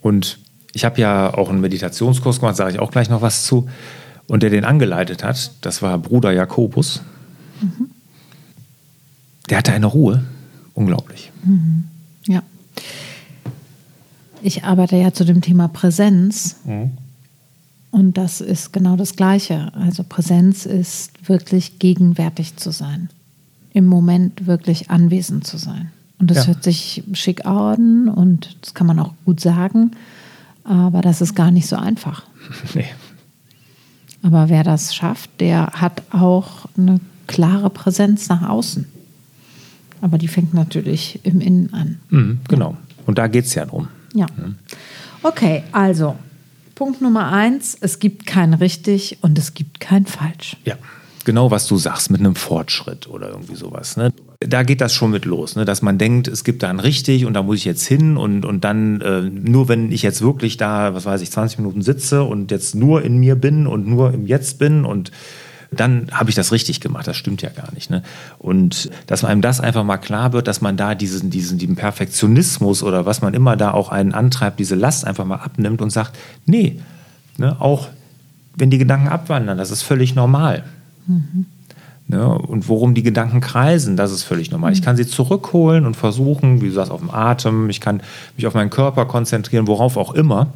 Und 0.00 0.38
ich 0.74 0.84
habe 0.84 1.00
ja 1.00 1.32
auch 1.32 1.48
einen 1.48 1.60
Meditationskurs 1.60 2.40
gemacht, 2.40 2.56
sage 2.56 2.72
ich 2.72 2.78
auch 2.80 2.90
gleich 2.90 3.08
noch 3.08 3.22
was 3.22 3.44
zu. 3.44 3.68
Und 4.26 4.42
der 4.42 4.50
den 4.50 4.64
angeleitet 4.64 5.22
hat, 5.22 5.52
das 5.60 5.82
war 5.82 5.98
Bruder 5.98 6.32
Jakobus. 6.32 7.02
Mhm. 7.60 7.90
Der 9.48 9.58
hatte 9.58 9.72
eine 9.72 9.86
Ruhe. 9.86 10.24
Unglaublich. 10.74 11.30
Mhm. 11.44 11.84
Ja. 12.26 12.42
Ich 14.42 14.64
arbeite 14.64 14.96
ja 14.96 15.12
zu 15.12 15.24
dem 15.24 15.42
Thema 15.42 15.68
Präsenz. 15.68 16.56
Mhm. 16.64 16.92
Und 17.90 18.18
das 18.18 18.40
ist 18.40 18.72
genau 18.72 18.96
das 18.96 19.14
Gleiche. 19.14 19.72
Also 19.74 20.02
Präsenz 20.02 20.66
ist 20.66 21.28
wirklich 21.28 21.78
gegenwärtig 21.78 22.56
zu 22.56 22.72
sein. 22.72 23.10
Im 23.72 23.86
Moment 23.86 24.46
wirklich 24.46 24.90
anwesend 24.90 25.46
zu 25.46 25.58
sein. 25.58 25.92
Und 26.18 26.30
das 26.30 26.38
ja. 26.38 26.46
hört 26.48 26.64
sich 26.64 27.04
schick 27.12 27.46
an 27.46 28.08
und 28.08 28.56
das 28.62 28.74
kann 28.74 28.86
man 28.86 28.98
auch 28.98 29.12
gut 29.24 29.40
sagen. 29.40 29.92
Aber 30.64 31.02
das 31.02 31.20
ist 31.20 31.34
gar 31.34 31.50
nicht 31.50 31.66
so 31.66 31.76
einfach. 31.76 32.24
Nee. 32.74 32.86
Aber 34.22 34.48
wer 34.48 34.64
das 34.64 34.94
schafft, 34.94 35.30
der 35.38 35.66
hat 35.66 36.02
auch 36.10 36.66
eine 36.78 36.98
klare 37.26 37.68
Präsenz 37.68 38.28
nach 38.30 38.48
außen. 38.48 38.86
Aber 40.00 40.16
die 40.16 40.28
fängt 40.28 40.54
natürlich 40.54 41.20
im 41.24 41.40
Innen 41.40 41.72
an. 41.74 42.00
Mhm, 42.08 42.40
genau. 42.48 42.76
Und 43.06 43.18
da 43.18 43.26
geht 43.26 43.44
es 43.44 43.54
ja 43.54 43.66
drum. 43.66 43.88
Ja. 44.14 44.26
Mhm. 44.36 44.56
Okay, 45.22 45.62
also 45.72 46.16
Punkt 46.74 47.00
Nummer 47.00 47.32
eins: 47.32 47.76
Es 47.80 47.98
gibt 47.98 48.26
kein 48.26 48.54
richtig 48.54 49.18
und 49.20 49.38
es 49.38 49.54
gibt 49.54 49.80
kein 49.80 50.06
falsch. 50.06 50.56
Ja, 50.64 50.76
genau 51.24 51.50
was 51.50 51.66
du 51.66 51.76
sagst, 51.76 52.10
mit 52.10 52.20
einem 52.20 52.34
Fortschritt 52.34 53.06
oder 53.06 53.28
irgendwie 53.28 53.56
sowas. 53.56 53.96
Ne? 53.96 54.12
Da 54.46 54.62
geht 54.62 54.80
das 54.80 54.94
schon 54.94 55.10
mit 55.10 55.24
los, 55.24 55.56
ne? 55.56 55.64
dass 55.64 55.82
man 55.82 55.98
denkt, 55.98 56.28
es 56.28 56.44
gibt 56.44 56.62
da 56.62 56.70
ein 56.70 56.80
richtig 56.80 57.26
und 57.26 57.34
da 57.34 57.42
muss 57.42 57.58
ich 57.58 57.64
jetzt 57.64 57.86
hin 57.86 58.16
und, 58.16 58.44
und 58.44 58.64
dann 58.64 59.00
äh, 59.00 59.22
nur 59.22 59.68
wenn 59.68 59.92
ich 59.92 60.02
jetzt 60.02 60.22
wirklich 60.22 60.56
da, 60.56 60.94
was 60.94 61.06
weiß 61.06 61.20
ich, 61.22 61.30
20 61.30 61.58
Minuten 61.58 61.82
sitze 61.82 62.22
und 62.22 62.50
jetzt 62.50 62.74
nur 62.74 63.02
in 63.02 63.18
mir 63.18 63.36
bin 63.36 63.66
und 63.66 63.86
nur 63.86 64.12
im 64.12 64.26
Jetzt 64.26 64.58
bin 64.58 64.84
und 64.84 65.10
dann 65.70 66.08
habe 66.12 66.30
ich 66.30 66.36
das 66.36 66.52
richtig 66.52 66.80
gemacht. 66.80 67.06
Das 67.06 67.16
stimmt 67.16 67.42
ja 67.42 67.50
gar 67.50 67.72
nicht. 67.74 67.90
Ne? 67.90 68.02
Und 68.38 68.90
dass 69.06 69.24
einem 69.24 69.40
das 69.40 69.60
einfach 69.60 69.84
mal 69.84 69.96
klar 69.98 70.32
wird, 70.32 70.46
dass 70.46 70.60
man 70.60 70.76
da 70.76 70.94
diesen, 70.94 71.30
diesen, 71.30 71.58
diesen 71.58 71.76
Perfektionismus 71.76 72.82
oder 72.82 73.06
was 73.06 73.22
man 73.22 73.34
immer 73.34 73.56
da 73.56 73.72
auch 73.72 73.88
einen 73.88 74.14
antreibt, 74.14 74.60
diese 74.60 74.76
Last 74.76 75.06
einfach 75.06 75.24
mal 75.24 75.36
abnimmt 75.36 75.82
und 75.82 75.90
sagt, 75.90 76.16
nee, 76.46 76.80
ne, 77.38 77.60
auch 77.60 77.88
wenn 78.56 78.70
die 78.70 78.78
Gedanken 78.78 79.08
abwandern, 79.08 79.58
das 79.58 79.70
ist 79.70 79.82
völlig 79.82 80.14
normal. 80.14 80.64
Mhm. 81.06 81.46
Ne, 82.06 82.28
und 82.28 82.68
worum 82.68 82.94
die 82.94 83.02
Gedanken 83.02 83.40
kreisen, 83.40 83.96
das 83.96 84.12
ist 84.12 84.24
völlig 84.24 84.50
normal. 84.50 84.72
Mhm. 84.72 84.76
Ich 84.76 84.82
kann 84.82 84.96
sie 84.96 85.06
zurückholen 85.06 85.86
und 85.86 85.96
versuchen, 85.96 86.60
wie 86.60 86.66
du 86.66 86.72
sagst, 86.72 86.92
auf 86.92 87.00
den 87.00 87.10
Atem, 87.10 87.70
ich 87.70 87.80
kann 87.80 88.02
mich 88.36 88.46
auf 88.46 88.52
meinen 88.52 88.68
Körper 88.68 89.06
konzentrieren, 89.06 89.66
worauf 89.66 89.96
auch 89.96 90.12
immer. 90.12 90.48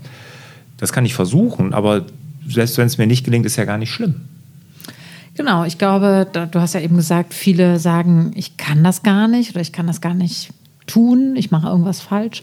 Das 0.77 0.93
kann 0.93 1.07
ich 1.07 1.15
versuchen, 1.15 1.73
aber 1.73 2.05
selbst 2.47 2.77
wenn 2.77 2.87
es 2.87 2.99
mir 2.99 3.07
nicht 3.07 3.25
gelingt, 3.25 3.47
ist 3.47 3.57
ja 3.57 3.65
gar 3.65 3.79
nicht 3.79 3.91
schlimm. 3.91 4.17
Genau, 5.35 5.65
ich 5.65 5.79
glaube, 5.79 6.27
du 6.33 6.61
hast 6.61 6.75
ja 6.75 6.81
eben 6.81 6.97
gesagt, 6.97 7.33
viele 7.33 7.79
sagen, 7.79 8.33
ich 8.35 8.57
kann 8.59 8.85
das 8.85 9.03
gar 9.03 9.27
nicht 9.27 9.53
oder 9.53 9.61
ich 9.61 9.73
kann 9.73 9.87
das 9.87 10.01
gar 10.01 10.15
nicht 10.15 10.51
tun, 10.87 11.35
ich 11.37 11.51
mache 11.51 11.69
irgendwas 11.69 12.01
falsch. 12.01 12.43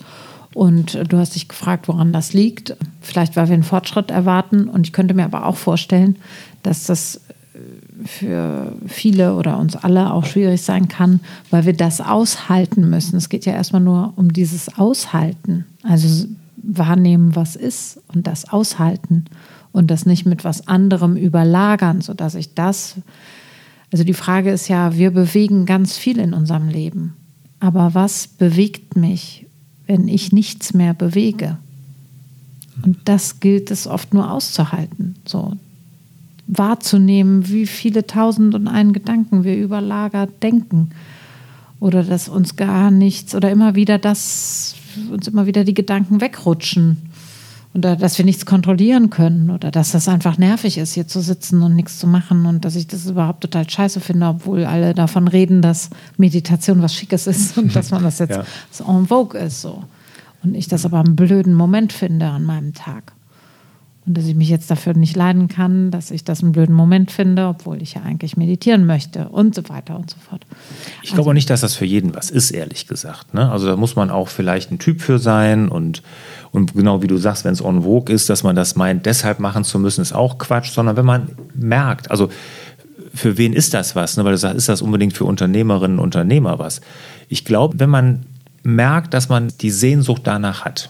Und 0.53 0.97
du 1.11 1.17
hast 1.17 1.35
dich 1.35 1.49
gefragt, 1.49 1.89
woran 1.89 2.13
das 2.13 2.31
liegt. 2.31 2.77
Vielleicht, 3.01 3.35
weil 3.35 3.49
wir 3.49 3.53
einen 3.53 3.63
Fortschritt 3.63 4.09
erwarten. 4.09 4.69
Und 4.69 4.87
ich 4.87 4.93
könnte 4.93 5.13
mir 5.13 5.25
aber 5.25 5.45
auch 5.45 5.57
vorstellen, 5.57 6.15
dass 6.63 6.85
das 6.85 7.19
für 8.03 8.73
viele 8.87 9.35
oder 9.35 9.57
uns 9.57 9.75
alle 9.75 10.11
auch 10.11 10.25
schwierig 10.25 10.61
sein 10.61 10.87
kann, 10.87 11.19
weil 11.49 11.65
wir 11.65 11.73
das 11.73 12.01
aushalten 12.01 12.89
müssen. 12.89 13.15
Es 13.15 13.29
geht 13.29 13.45
ja 13.45 13.53
erstmal 13.53 13.81
nur 13.81 14.13
um 14.15 14.33
dieses 14.33 14.77
Aushalten. 14.77 15.65
Also 15.83 16.27
wahrnehmen, 16.65 17.35
was 17.35 17.55
ist 17.55 18.01
und 18.13 18.27
das 18.27 18.49
aushalten 18.49 19.25
und 19.71 19.91
das 19.91 20.05
nicht 20.05 20.25
mit 20.25 20.43
was 20.43 20.67
anderem 20.67 21.15
überlagern, 21.15 22.01
sodass 22.01 22.35
ich 22.35 22.53
das, 22.53 22.95
also 23.91 24.03
die 24.03 24.13
Frage 24.13 24.51
ist 24.51 24.67
ja, 24.67 24.95
wir 24.95 25.11
bewegen 25.11 25.65
ganz 25.65 25.97
viel 25.97 26.19
in 26.19 26.33
unserem 26.33 26.69
Leben, 26.69 27.13
aber 27.59 27.93
was 27.93 28.27
bewegt 28.27 28.95
mich, 28.95 29.45
wenn 29.85 30.07
ich 30.07 30.31
nichts 30.31 30.73
mehr 30.73 30.93
bewege? 30.93 31.57
Und 32.83 32.97
das 33.05 33.39
gilt 33.39 33.71
es 33.71 33.87
oft 33.87 34.13
nur 34.13 34.31
auszuhalten, 34.31 35.15
so 35.25 35.53
wahrzunehmen, 36.47 37.49
wie 37.49 37.65
viele 37.65 38.05
tausend 38.05 38.55
und 38.55 38.67
einen 38.67 38.93
Gedanken 38.93 39.43
wir 39.43 39.57
überlagert 39.57 40.43
denken 40.43 40.91
oder 41.79 42.03
dass 42.03 42.29
uns 42.29 42.55
gar 42.55 42.91
nichts 42.91 43.35
oder 43.35 43.49
immer 43.51 43.75
wieder 43.75 43.97
das 43.97 44.75
uns 45.11 45.27
immer 45.27 45.45
wieder 45.45 45.63
die 45.63 45.73
Gedanken 45.73 46.21
wegrutschen 46.21 46.97
oder 47.73 47.97
dass 47.97 48.17
wir 48.17 48.23
nichts 48.23 48.45
kontrollieren 48.45 49.09
können 49.09 49.49
oder 49.49 49.69
dass 49.69 49.91
das 49.91 50.07
einfach 50.07 50.37
nervig 50.37 50.77
ist, 50.77 50.93
hier 50.93 51.07
zu 51.07 51.19
sitzen 51.19 51.61
und 51.61 51.75
nichts 51.75 51.99
zu 51.99 52.07
machen 52.07 52.45
und 52.45 52.63
dass 52.63 52.75
ich 52.77 52.87
das 52.87 53.05
überhaupt 53.05 53.41
total 53.41 53.69
scheiße 53.69 53.99
finde, 53.99 54.27
obwohl 54.27 54.63
alle 54.63 54.93
davon 54.93 55.27
reden, 55.27 55.61
dass 55.61 55.89
Meditation 56.17 56.81
was 56.81 56.95
Schickes 56.95 57.27
ist 57.27 57.57
und 57.57 57.75
dass 57.75 57.91
man 57.91 58.03
das 58.03 58.19
jetzt 58.19 58.31
ja. 58.31 58.45
so 58.71 58.85
en 58.85 59.07
vogue 59.07 59.37
ist. 59.37 59.61
So. 59.61 59.83
Und 60.41 60.55
ich 60.55 60.69
das 60.69 60.85
aber 60.85 60.99
einen 60.99 61.17
blöden 61.17 61.53
Moment 61.53 61.91
finde 61.91 62.27
an 62.27 62.45
meinem 62.45 62.73
Tag. 62.73 63.11
Und 64.05 64.15
dass 64.15 64.25
ich 64.25 64.35
mich 64.35 64.49
jetzt 64.49 64.69
dafür 64.69 64.93
nicht 64.93 65.15
leiden 65.15 65.47
kann, 65.47 65.89
dass 65.89 66.11
ich 66.11 66.23
das 66.23 66.43
einen 66.43 66.51
blöden 66.51 66.75
Moment 66.75 67.11
finde, 67.11 67.47
obwohl 67.47 67.81
ich 67.81 67.95
ja 67.95 68.01
eigentlich 68.03 68.37
meditieren 68.37 68.85
möchte 68.85 69.29
und 69.29 69.55
so 69.55 69.67
weiter 69.67 69.95
und 69.95 70.11
so 70.11 70.17
fort. 70.29 70.45
Ich 71.01 71.09
glaube 71.09 71.21
also, 71.21 71.33
nicht, 71.33 71.49
dass 71.49 71.61
das 71.61 71.73
für 71.73 71.85
jeden 71.85 72.13
was 72.13 72.29
ist, 72.29 72.51
ehrlich 72.51 72.87
gesagt. 72.87 73.33
Ne? 73.33 73.49
Also 73.49 73.65
da 73.65 73.75
muss 73.75 73.95
man 73.95 74.11
auch 74.11 74.27
vielleicht 74.27 74.71
ein 74.71 74.77
Typ 74.77 75.01
für 75.01 75.17
sein 75.17 75.69
und, 75.69 76.03
und 76.51 76.75
genau 76.75 77.01
wie 77.01 77.07
du 77.07 77.17
sagst, 77.17 77.45
wenn 77.45 77.53
es 77.53 77.61
en 77.61 77.81
vogue 77.81 78.13
ist, 78.13 78.29
dass 78.29 78.43
man 78.43 78.55
das 78.55 78.75
meint, 78.75 79.07
deshalb 79.07 79.39
machen 79.39 79.63
zu 79.63 79.79
müssen, 79.79 80.01
ist 80.01 80.13
auch 80.13 80.37
Quatsch, 80.37 80.71
sondern 80.71 80.97
wenn 80.97 81.05
man 81.05 81.29
merkt, 81.55 82.11
also 82.11 82.29
für 83.15 83.37
wen 83.39 83.53
ist 83.53 83.73
das 83.73 83.95
was? 83.95 84.17
Ne? 84.17 84.25
Weil 84.25 84.33
du 84.33 84.37
sagst, 84.37 84.57
ist 84.57 84.69
das 84.69 84.83
unbedingt 84.83 85.13
für 85.13 85.25
Unternehmerinnen 85.25 85.97
und 85.97 86.05
Unternehmer 86.05 86.59
was? 86.59 86.81
Ich 87.27 87.43
glaube, 87.43 87.79
wenn 87.79 87.89
man 87.89 88.25
merkt, 88.61 89.13
dass 89.15 89.29
man 89.29 89.51
die 89.61 89.71
Sehnsucht 89.71 90.21
danach 90.25 90.63
hat, 90.63 90.89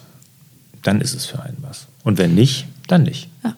dann 0.82 1.02
ist 1.02 1.14
es 1.14 1.26
für 1.26 1.42
einen 1.42 1.58
was. 1.62 1.88
Und 2.04 2.18
wenn 2.18 2.36
nicht, 2.36 2.68
dann 2.88 3.04
nicht. 3.04 3.30
Ja. 3.44 3.56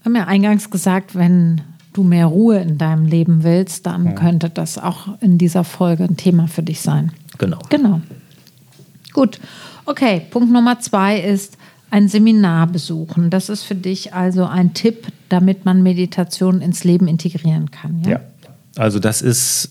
Wir 0.00 0.04
haben 0.04 0.16
ja 0.16 0.26
eingangs 0.26 0.70
gesagt, 0.70 1.14
wenn 1.14 1.60
du 1.92 2.02
mehr 2.04 2.26
Ruhe 2.26 2.58
in 2.58 2.78
deinem 2.78 3.06
Leben 3.06 3.42
willst, 3.42 3.86
dann 3.86 4.06
ja. 4.06 4.12
könnte 4.12 4.50
das 4.50 4.78
auch 4.78 5.20
in 5.20 5.38
dieser 5.38 5.64
Folge 5.64 6.04
ein 6.04 6.16
Thema 6.16 6.46
für 6.46 6.62
dich 6.62 6.80
sein. 6.80 7.12
Genau. 7.38 7.58
Genau. 7.68 8.00
Gut. 9.12 9.40
Okay, 9.84 10.22
Punkt 10.30 10.52
Nummer 10.52 10.78
zwei 10.80 11.18
ist 11.18 11.56
ein 11.90 12.08
Seminar 12.08 12.66
besuchen. 12.66 13.30
Das 13.30 13.48
ist 13.48 13.62
für 13.62 13.74
dich 13.74 14.14
also 14.14 14.44
ein 14.44 14.74
Tipp, 14.74 15.06
damit 15.28 15.64
man 15.64 15.82
Meditation 15.82 16.60
ins 16.60 16.84
Leben 16.84 17.08
integrieren 17.08 17.70
kann. 17.70 18.02
Ja, 18.04 18.10
ja. 18.10 18.20
also 18.76 18.98
das 18.98 19.22
ist, 19.22 19.70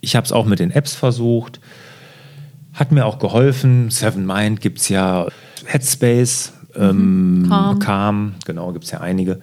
ich 0.00 0.14
habe 0.16 0.24
es 0.24 0.32
auch 0.32 0.46
mit 0.46 0.60
den 0.60 0.70
Apps 0.70 0.94
versucht, 0.94 1.60
hat 2.72 2.92
mir 2.92 3.04
auch 3.04 3.18
geholfen. 3.18 3.90
Seven 3.90 4.24
Mind 4.24 4.60
gibt 4.60 4.78
es 4.78 4.88
ja, 4.88 5.26
Headspace 5.66 6.52
ähm, 6.78 7.46
Calm. 7.48 7.78
Calm, 7.78 8.32
genau, 8.44 8.72
gibt 8.72 8.84
es 8.84 8.90
ja 8.90 9.00
einige. 9.00 9.40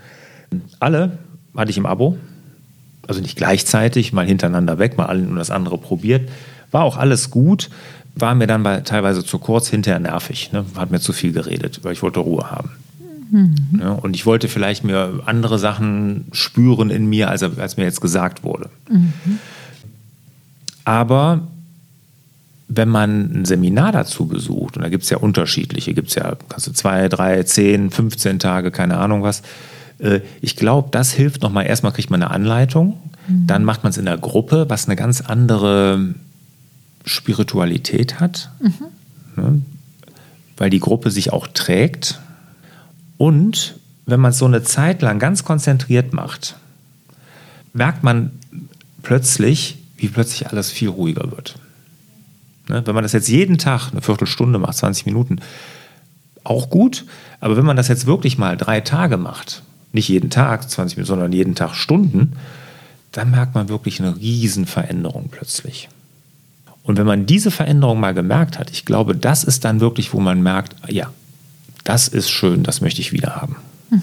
Alle 0.80 1.18
hatte 1.56 1.72
ich 1.72 1.78
im 1.78 1.86
Abo, 1.86 2.18
also 3.08 3.22
nicht 3.22 3.38
gleichzeitig, 3.38 4.14
mal 4.14 4.26
hintereinander 4.26 4.80
weg, 4.80 4.98
mal 4.98 5.10
und 5.20 5.36
das 5.36 5.52
andere 5.52 5.78
probiert. 5.78 6.30
War 6.72 6.84
auch 6.84 6.98
alles 6.98 7.30
gut, 7.30 7.70
war 8.16 8.36
mir 8.36 8.48
dann 8.48 8.64
bei, 8.64 8.82
teilweise 8.82 9.24
zu 9.24 9.40
kurz, 9.40 9.68
hinterher 9.68 10.00
nervig. 10.00 10.52
Ne? 10.52 10.66
Hat 10.76 10.92
mir 10.92 11.00
zu 11.00 11.14
viel 11.14 11.34
geredet, 11.34 11.82
weil 11.84 11.94
ich 11.94 12.02
wollte 12.02 12.20
Ruhe 12.20 12.50
haben. 12.50 12.72
Mhm. 13.32 13.80
Ja, 13.80 13.92
und 13.92 14.16
ich 14.16 14.26
wollte 14.26 14.48
vielleicht 14.48 14.84
mir 14.84 15.22
andere 15.26 15.60
Sachen 15.60 16.26
spüren 16.32 16.90
in 16.90 17.08
mir, 17.08 17.30
als, 17.30 17.44
als 17.44 17.78
mir 17.78 17.84
jetzt 17.84 18.02
gesagt 18.02 18.44
wurde. 18.44 18.70
Mhm. 18.90 19.14
Aber 20.86 21.42
wenn 22.68 22.90
man 22.90 23.42
ein 23.42 23.46
Seminar 23.46 23.92
dazu 23.92 24.26
besucht, 24.28 24.78
und 24.78 24.84
da 24.84 24.90
gibt 24.90 25.04
es 25.04 25.10
ja 25.10 25.18
unterschiedliche, 25.18 25.94
gibt 25.94 26.10
es 26.10 26.16
ja, 26.16 26.36
kannst 26.50 26.68
du 26.68 26.72
zwei, 26.72 27.10
drei, 27.10 27.44
zehn, 27.44 27.92
15 27.92 28.40
Tage, 28.40 28.72
keine 28.72 28.98
Ahnung 28.98 29.24
was, 29.24 29.44
äh, 30.00 30.22
ich 30.42 30.56
glaube, 30.56 30.90
das 30.92 31.12
hilft 31.12 31.42
nochmal. 31.42 31.68
Erstmal 31.68 31.92
kriegt 31.92 32.10
man 32.10 32.22
eine 32.22 32.32
Anleitung, 32.32 32.98
mhm. 33.28 33.48
dann 33.48 33.64
macht 33.64 33.84
man 33.84 33.92
es 33.92 33.98
in 33.98 34.06
der 34.06 34.18
Gruppe, 34.18 34.66
was 34.70 34.86
eine 34.86 34.96
ganz 34.96 35.22
andere 35.22 36.16
Spiritualität 37.06 38.20
hat, 38.20 38.50
mhm. 38.60 39.44
ne? 39.44 39.62
weil 40.58 40.70
die 40.70 40.80
Gruppe 40.80 41.12
sich 41.12 41.32
auch 41.34 41.48
trägt. 41.48 42.20
Und 43.18 43.76
wenn 44.06 44.20
man 44.20 44.32
es 44.32 44.38
so 44.38 44.46
eine 44.46 44.64
Zeit 44.64 45.02
lang 45.02 45.20
ganz 45.20 45.44
konzentriert 45.44 46.14
macht, 46.14 46.56
merkt 47.74 48.04
man 48.04 48.32
plötzlich, 49.04 49.78
wie 49.98 50.08
plötzlich 50.08 50.48
alles 50.48 50.72
viel 50.72 50.90
ruhiger 50.90 51.32
wird. 51.32 51.56
Ne? 52.70 52.86
Wenn 52.86 52.96
man 52.96 53.04
das 53.04 53.14
jetzt 53.14 53.28
jeden 53.28 53.58
Tag 53.58 53.92
eine 53.92 54.02
Viertelstunde 54.02 54.60
macht, 54.60 54.78
20 54.78 55.06
Minuten, 55.06 55.40
auch 56.44 56.70
gut. 56.70 57.06
Aber 57.40 57.58
wenn 57.58 57.66
man 57.66 57.78
das 57.78 57.88
jetzt 57.88 58.06
wirklich 58.06 58.38
mal 58.38 58.58
drei 58.58 58.82
Tage 58.82 59.18
macht, 59.18 59.64
nicht 59.92 60.10
jeden 60.10 60.30
Tag 60.30 60.70
20 60.70 60.98
Minuten, 60.98 61.08
sondern 61.08 61.32
jeden 61.32 61.56
Tag 61.56 61.76
Stunden, 61.76 62.34
dann 63.12 63.32
merkt 63.32 63.56
man 63.56 63.70
wirklich 63.70 64.00
eine 64.00 64.18
Riesenveränderung 64.18 65.30
plötzlich. 65.32 65.90
Und 66.84 66.98
wenn 66.98 67.08
man 67.08 67.26
diese 67.26 67.50
Veränderung 67.50 68.00
mal 68.00 68.14
gemerkt 68.14 68.60
hat, 68.60 68.70
ich 68.70 68.86
glaube, 68.86 69.16
das 69.16 69.44
ist 69.44 69.66
dann 69.66 69.80
wirklich, 69.80 70.14
wo 70.14 70.20
man 70.20 70.44
merkt, 70.44 70.76
ja, 70.88 71.10
das 71.84 72.08
ist 72.08 72.30
schön, 72.30 72.64
das 72.64 72.82
möchte 72.82 73.02
ich 73.02 73.12
wieder 73.12 73.38
haben. 73.38 73.56
Mhm. 73.90 74.02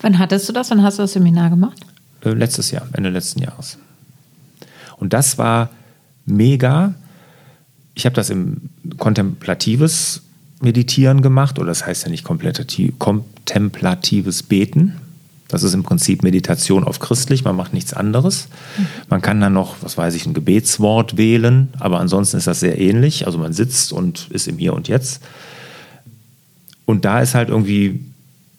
Wann 0.00 0.18
hattest 0.18 0.48
du 0.48 0.52
das? 0.52 0.70
Wann 0.70 0.82
hast 0.82 0.98
du 0.98 1.02
das 1.02 1.12
Seminar 1.12 1.50
gemacht? 1.50 1.80
Äh, 2.24 2.30
letztes 2.30 2.70
Jahr, 2.70 2.86
Ende 2.92 3.10
letzten 3.10 3.40
Jahres. 3.40 3.78
Und 4.98 5.12
das 5.12 5.38
war 5.38 5.70
mega, 6.26 6.94
ich 7.94 8.06
habe 8.06 8.14
das 8.14 8.30
im 8.30 8.70
kontemplatives 8.98 10.22
Meditieren 10.60 11.22
gemacht, 11.22 11.58
oder 11.58 11.68
das 11.68 11.86
heißt 11.86 12.04
ja 12.04 12.10
nicht 12.10 12.24
kontemplatives 12.24 14.42
Beten. 14.42 14.94
Das 15.48 15.64
ist 15.64 15.74
im 15.74 15.82
Prinzip 15.82 16.22
Meditation 16.22 16.84
auf 16.84 16.98
christlich, 16.98 17.44
man 17.44 17.56
macht 17.56 17.74
nichts 17.74 17.92
anderes. 17.92 18.48
Mhm. 18.78 18.86
Man 19.10 19.20
kann 19.20 19.38
dann 19.40 19.52
noch, 19.52 19.76
was 19.82 19.98
weiß 19.98 20.14
ich, 20.14 20.24
ein 20.24 20.32
Gebetswort 20.32 21.18
wählen, 21.18 21.68
aber 21.78 22.00
ansonsten 22.00 22.38
ist 22.38 22.46
das 22.46 22.60
sehr 22.60 22.80
ähnlich. 22.80 23.26
Also 23.26 23.36
man 23.38 23.52
sitzt 23.52 23.92
und 23.92 24.28
ist 24.30 24.48
im 24.48 24.56
Hier 24.56 24.72
und 24.72 24.88
Jetzt. 24.88 25.22
Und 26.86 27.04
da 27.04 27.20
ist 27.20 27.34
halt 27.34 27.50
irgendwie, 27.50 28.00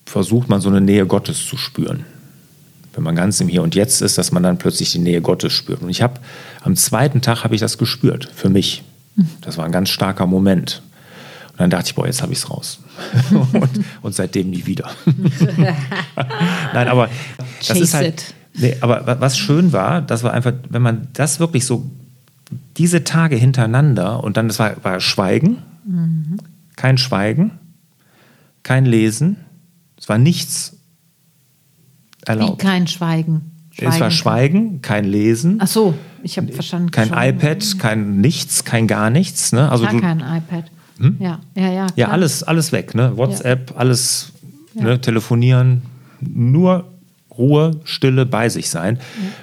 versucht 0.05 0.49
man 0.49 0.61
so 0.61 0.69
eine 0.69 0.81
Nähe 0.81 1.07
Gottes 1.07 1.47
zu 1.47 1.57
spüren. 1.57 2.05
Wenn 2.93 3.03
man 3.03 3.15
ganz 3.15 3.41
im 3.41 3.47
Hier 3.47 3.63
und 3.63 3.73
Jetzt 3.73 4.03
ist, 4.03 4.19
dass 4.19 4.31
man 4.31 4.43
dann 4.43 4.59
plötzlich 4.59 4.91
die 4.91 4.99
Nähe 4.99 5.21
Gottes 5.21 5.51
spürt. 5.51 5.81
Und 5.81 5.89
ich 5.89 6.03
habe 6.03 6.19
am 6.61 6.75
zweiten 6.75 7.21
Tag 7.21 7.43
habe 7.43 7.55
ich 7.55 7.61
das 7.61 7.79
gespürt, 7.79 8.29
für 8.35 8.49
mich. 8.49 8.83
Das 9.41 9.57
war 9.57 9.65
ein 9.65 9.71
ganz 9.71 9.89
starker 9.89 10.25
Moment. 10.25 10.81
Und 11.51 11.59
dann 11.59 11.69
dachte 11.69 11.87
ich, 11.87 11.95
boah, 11.95 12.07
jetzt 12.07 12.21
habe 12.21 12.33
ich 12.33 12.39
es 12.39 12.49
raus. 12.49 12.79
und, 13.31 13.69
und, 14.01 14.15
seitdem 14.15 14.49
nie 14.49 14.65
wieder. 14.65 14.89
Nein, 16.73 16.87
aber 16.87 17.09
das 17.59 17.67
Chase 17.67 17.83
ist 17.83 17.93
halt. 17.93 18.33
Nee, 18.55 18.77
aber 18.81 19.19
was 19.19 19.37
schön 19.37 19.71
war, 19.73 20.01
das 20.01 20.23
war 20.23 20.33
einfach, 20.33 20.53
wenn 20.69 20.81
man 20.81 21.07
das 21.13 21.39
wirklich 21.39 21.65
so, 21.65 21.89
diese 22.77 23.03
Tage 23.03 23.35
hintereinander 23.35 24.23
und 24.23 24.37
dann, 24.37 24.47
das 24.47 24.59
war, 24.59 24.83
war 24.83 24.99
Schweigen, 24.99 25.57
mhm. 25.85 26.37
kein 26.75 26.97
Schweigen, 26.97 27.51
kein 28.61 28.85
Lesen, 28.85 29.37
es 29.97 30.09
war 30.09 30.17
nichts 30.17 30.77
erlaubt. 32.25 32.61
Wie 32.61 32.65
kein 32.65 32.87
Schweigen. 32.87 33.51
Es 33.77 33.99
war 33.99 34.11
Schweigen, 34.11 34.81
kein 34.81 35.05
Lesen. 35.05 35.57
Ach 35.59 35.67
so, 35.67 35.95
ich 36.23 36.37
habe 36.37 36.51
verstanden. 36.51 36.91
Kein 36.91 37.09
Schweigen. 37.09 37.39
iPad, 37.39 37.79
kein 37.79 38.21
nichts, 38.21 38.63
kein 38.63 38.87
gar 38.87 39.09
nichts. 39.09 39.51
Ne? 39.51 39.69
Also 39.69 39.83
Gar 39.83 39.93
du, 39.93 40.01
kein 40.01 40.19
iPad. 40.19 40.65
Ja, 41.19 41.39
ja, 41.55 41.63
ja. 41.63 41.71
ja, 41.71 41.87
klar. 41.87 42.11
alles, 42.11 42.43
alles 42.43 42.71
weg. 42.71 42.95
Ne? 42.95 43.17
WhatsApp, 43.17 43.73
alles 43.75 44.31
ne? 44.73 45.01
telefonieren, 45.01 45.81
nur 46.21 46.85
Ruhe, 47.37 47.71
Stille, 47.83 48.25
bei 48.25 48.47
sich 48.49 48.69
sein. 48.69 48.99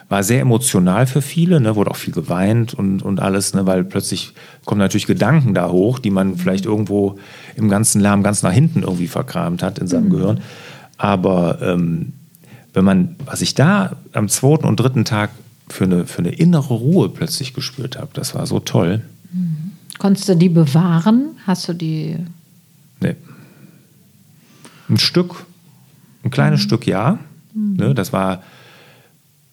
War 0.08 0.22
sehr 0.22 0.40
emotional 0.40 1.06
für 1.06 1.22
viele, 1.22 1.60
ne? 1.60 1.74
wurde 1.74 1.90
auch 1.90 1.96
viel 1.96 2.14
geweint 2.14 2.72
und, 2.72 3.02
und 3.02 3.20
alles, 3.20 3.52
ne? 3.52 3.66
weil 3.66 3.84
plötzlich 3.84 4.32
kommen 4.64 4.78
natürlich 4.78 5.06
Gedanken 5.06 5.54
da 5.54 5.68
hoch, 5.70 5.98
die 5.98 6.10
man 6.10 6.36
vielleicht 6.36 6.66
irgendwo 6.66 7.18
im 7.56 7.68
ganzen 7.68 8.00
Lärm 8.00 8.22
ganz 8.22 8.42
nach 8.42 8.52
hinten 8.52 8.82
irgendwie 8.82 9.08
verkramt 9.08 9.62
hat 9.62 9.78
in 9.78 9.88
seinem 9.88 10.10
Gehirn. 10.10 10.40
Aber 10.98 11.60
ähm, 11.62 12.12
wenn 12.72 12.84
man, 12.84 13.16
was 13.24 13.40
ich 13.40 13.54
da 13.54 13.96
am 14.12 14.28
zweiten 14.28 14.66
und 14.66 14.78
dritten 14.78 15.04
Tag 15.04 15.30
für 15.72 15.84
eine, 15.84 16.06
für 16.06 16.18
eine 16.18 16.32
innere 16.32 16.74
Ruhe 16.74 17.08
plötzlich 17.08 17.54
gespürt 17.54 17.96
habe, 17.96 18.10
das 18.12 18.34
war 18.34 18.46
so 18.46 18.60
toll. 18.60 19.02
Konntest 19.98 20.28
du 20.28 20.34
die 20.34 20.48
bewahren? 20.48 21.36
Hast 21.46 21.68
du 21.68 21.74
die. 21.74 22.16
Nee. 23.00 23.16
Ein 24.88 24.98
Stück, 24.98 25.44
ein 26.24 26.30
kleines 26.30 26.60
Stück 26.60 26.86
ja. 26.86 27.18
Ne, 27.54 27.94
das 27.94 28.12
war 28.12 28.42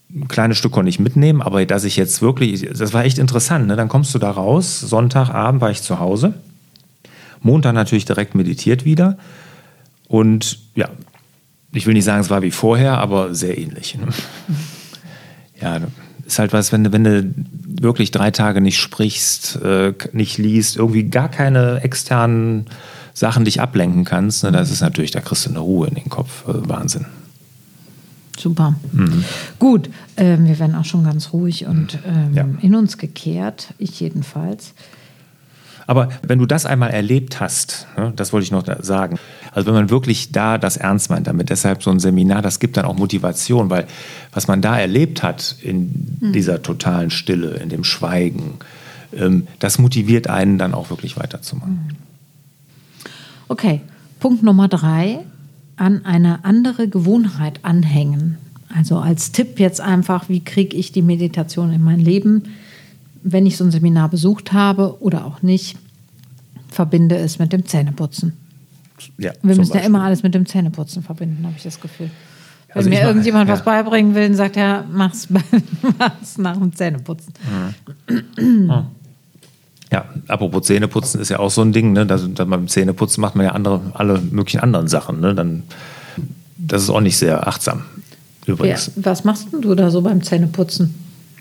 ein 0.10 0.28
kleines 0.28 0.58
Stück 0.58 0.72
konnte 0.72 0.90
ich 0.90 1.00
mitnehmen, 1.00 1.42
aber 1.42 1.66
dass 1.66 1.84
ich 1.84 1.98
jetzt 1.98 2.22
wirklich, 2.22 2.62
das 2.62 2.94
war 2.94 3.04
echt 3.04 3.18
interessant. 3.18 3.68
Ne? 3.68 3.76
Dann 3.76 3.90
kommst 3.90 4.16
du 4.16 4.20
da 4.20 4.32
raus, 4.32 4.80
Sonntagabend 4.80 5.62
war 5.62 5.70
ich 5.70 5.82
zu 5.82 6.00
Hause, 6.00 6.34
Montag 7.42 7.74
natürlich 7.74 8.06
direkt 8.06 8.34
meditiert 8.34 8.86
wieder 8.86 9.18
und 10.08 10.60
ja, 10.76 10.90
ich 11.74 11.86
will 11.86 11.94
nicht 11.94 12.06
sagen, 12.06 12.22
es 12.22 12.30
war 12.30 12.42
wie 12.42 12.52
vorher, 12.52 12.98
aber 13.00 13.36
sehr 13.36 13.58
ähnlich. 13.58 13.98
Ne? 13.98 14.08
Ja, 15.60 15.80
ist 16.28 16.40
halt 16.40 16.54
was, 16.54 16.72
wenn 16.72 16.84
du, 16.84 16.92
wenn 16.92 17.04
du 17.04 17.34
wirklich 17.82 18.12
drei 18.12 18.30
Tage 18.32 18.62
nicht 18.62 18.78
sprichst, 18.80 19.56
äh, 19.64 19.94
nicht 20.12 20.38
liest, 20.38 20.76
irgendwie 20.78 21.04
gar 21.06 21.30
keine 21.30 21.82
externen 21.84 22.66
Sachen 23.14 23.46
dich 23.46 23.62
ablenken 23.62 24.04
kannst, 24.06 24.44
ne? 24.44 24.52
das 24.52 24.70
ist 24.70 24.82
natürlich, 24.82 25.12
da 25.12 25.22
kriegst 25.22 25.46
du 25.46 25.50
eine 25.50 25.60
Ruhe 25.60 25.88
in 25.88 25.96
den 25.96 26.10
Kopf. 26.10 26.48
Äh, 26.48 26.68
Wahnsinn. 26.70 27.06
Super. 28.38 28.76
Gut, 29.58 29.90
ähm, 30.16 30.46
wir 30.46 30.60
werden 30.60 30.76
auch 30.76 30.86
schon 30.86 31.04
ganz 31.04 31.34
ruhig 31.34 31.66
und 31.66 31.98
ähm, 32.06 32.34
Ja. 32.36 32.46
in 32.62 32.76
uns 32.76 33.00
gekehrt. 33.00 33.74
Ich 33.80 34.00
jedenfalls. 34.00 34.74
Aber 35.88 36.10
wenn 36.22 36.38
du 36.38 36.46
das 36.46 36.66
einmal 36.66 36.92
erlebt 36.92 37.40
hast, 37.40 37.88
ne, 37.98 38.12
das 38.16 38.34
wollte 38.34 38.44
ich 38.44 38.52
noch 38.52 38.66
sagen, 38.82 39.18
also 39.54 39.68
wenn 39.68 39.74
man 39.74 39.90
wirklich 39.90 40.34
da 40.34 40.58
das 40.58 40.76
ernst 40.76 41.10
meint 41.10 41.28
damit, 41.28 41.50
deshalb 41.50 41.82
so 41.82 41.90
ein 41.90 42.00
Seminar, 42.00 42.42
das 42.42 42.60
gibt 42.60 42.76
dann 42.76 42.86
auch 42.86 42.98
Motivation, 42.98 43.70
weil 43.70 43.88
was 44.34 44.48
man 44.48 44.62
da 44.62 44.78
erlebt 44.78 45.24
hat 45.24 45.56
in 45.62 46.20
dieser 46.34 46.62
totalen 46.62 47.10
Stille, 47.10 47.56
in 47.56 47.70
dem 47.70 47.86
Schweigen, 47.86 48.60
ähm, 49.14 49.48
das 49.60 49.80
motiviert 49.80 50.30
einen 50.30 50.58
dann 50.58 50.74
auch 50.74 50.90
wirklich 50.90 51.18
weiterzumachen. 51.18 51.96
Okay, 53.48 53.82
Punkt 54.20 54.44
Nummer 54.44 54.68
drei, 54.68 55.20
an 55.78 56.04
eine 56.04 56.44
andere 56.44 56.90
Gewohnheit 56.90 57.60
anhängen. 57.64 58.38
Also 58.76 58.98
als 58.98 59.32
Tipp 59.32 59.60
jetzt 59.60 59.80
einfach, 59.80 60.28
wie 60.28 60.44
kriege 60.44 60.76
ich 60.76 60.92
die 60.92 61.02
Meditation 61.02 61.72
in 61.72 61.82
mein 61.82 62.00
Leben, 62.00 62.44
wenn 63.24 63.46
ich 63.46 63.58
so 63.58 63.64
ein 63.64 63.72
Seminar 63.72 64.10
besucht 64.10 64.54
habe 64.54 65.02
oder 65.02 65.26
auch 65.26 65.42
nicht, 65.42 65.78
verbinde 66.70 67.18
es 67.18 67.40
mit 67.40 67.54
dem 67.54 67.66
Zähneputzen. 67.66 68.34
Ja, 69.18 69.32
Wir 69.42 69.56
müssen 69.56 69.62
ja 69.62 69.74
Beispiel. 69.74 69.86
immer 69.88 70.04
alles 70.04 70.24
mit 70.24 70.34
dem 70.34 70.46
Zähneputzen 70.46 71.04
verbinden, 71.04 71.46
habe 71.46 71.54
ich 71.58 71.64
das 71.64 71.80
Gefühl. 71.80 72.10
Wenn 72.70 72.76
Also 72.78 72.90
mir 72.90 73.00
mach- 73.00 73.08
irgendjemand 73.08 73.50
was 73.50 73.60
ja. 73.60 73.66
beibringen 73.66 74.16
will, 74.16 74.24
dann 74.28 74.36
sagt 74.36 74.58
er, 74.58 74.84
mach's, 74.92 75.28
mach's 76.00 76.38
nach 76.38 76.58
dem 76.58 76.74
Zähneputzen. 76.76 77.34
Ja, 79.92 80.06
apropos 80.28 80.64
Zähneputzen 80.68 81.22
ist 81.22 81.30
ja 81.30 81.40
auch 81.40 81.50
so 81.52 81.62
ein 81.62 81.72
Ding, 81.72 81.94
ne? 81.94 82.06
dass, 82.06 82.22
dass 82.34 82.48
man 82.48 82.60
beim 82.62 82.68
Zähneputzen 82.68 83.22
macht 83.22 83.36
man 83.36 83.46
ja 83.46 83.52
andere, 83.54 83.80
alle 83.94 84.20
möglichen 84.20 84.60
anderen 84.60 84.88
Sachen. 84.90 85.22
Ne? 85.22 85.34
Dann, 85.34 85.64
das 86.58 86.84
ist 86.84 86.90
auch 86.90 87.00
nicht 87.02 87.18
sehr 87.18 87.48
achtsam. 87.48 87.84
Ja, 88.46 88.54
Übrigens. 88.54 88.92
was 88.96 89.24
machst 89.24 89.48
du 89.52 89.76
da 89.76 89.90
so 89.90 90.02
beim 90.02 90.22
Zähneputzen? 90.24 90.94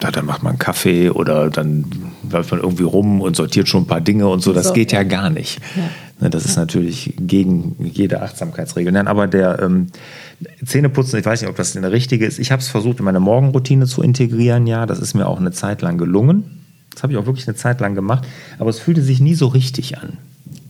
Ja, 0.03 0.11
dann 0.11 0.27
macht 0.27 0.43
man 0.43 0.59
Kaffee 0.59 1.09
oder 1.11 1.49
dann 1.49 1.87
läuft 2.31 2.51
man 2.51 2.61
irgendwie 2.61 2.83
rum 2.85 3.21
und 3.23 3.35
sortiert 3.35 3.67
schon 3.69 3.85
ein 3.85 3.87
paar 3.87 4.01
Dinge 4.03 4.29
und 4.29 4.41
so. 4.43 4.53
Das 4.53 4.69
So, 4.69 4.73
geht 4.75 4.93
ja, 4.93 4.99
ja. 5.01 5.05
gar 5.05 5.31
nicht. 5.31 5.59
Ja. 5.75 5.83
Ne, 6.21 6.31
Das 6.31 6.45
ist 6.45 6.57
natürlich 6.57 7.15
gegen 7.19 7.77
jede 7.79 8.21
Achtsamkeitsregel. 8.23 8.93
Nein, 8.93 9.09
aber 9.09 9.27
der 9.27 9.61
ähm, 9.63 9.87
Zähneputzen, 10.65 11.19
ich 11.19 11.25
weiß 11.25 11.41
nicht, 11.41 11.49
ob 11.51 11.57
das 11.57 11.75
eine 11.77 11.93
richtige 11.93 12.27
ist. 12.27 12.39
Ich 12.39 12.53
habe 12.53 12.61
es 12.61 12.69
versucht, 12.69 12.99
in 12.99 13.05
meine 13.07 13.21
Morgenroutine 13.21 13.87
zu 13.87 14.03
integrieren. 14.03 14.67
Ja, 14.67 14.85
das 14.85 14.99
ist 14.99 15.15
mir 15.15 15.27
auch 15.27 15.41
eine 15.41 15.53
Zeit 15.53 15.81
lang 15.81 15.97
gelungen. 15.97 16.45
Das 16.93 17.03
habe 17.03 17.13
ich 17.15 17.19
auch 17.19 17.27
wirklich 17.27 17.49
eine 17.49 17.57
Zeit 17.57 17.81
lang 17.81 17.95
gemacht. 17.95 18.27
Aber 18.59 18.69
es 18.71 18.79
fühlte 18.79 19.01
sich 19.03 19.21
nie 19.21 19.35
so 19.35 19.47
richtig 19.47 19.97
an. 19.99 20.19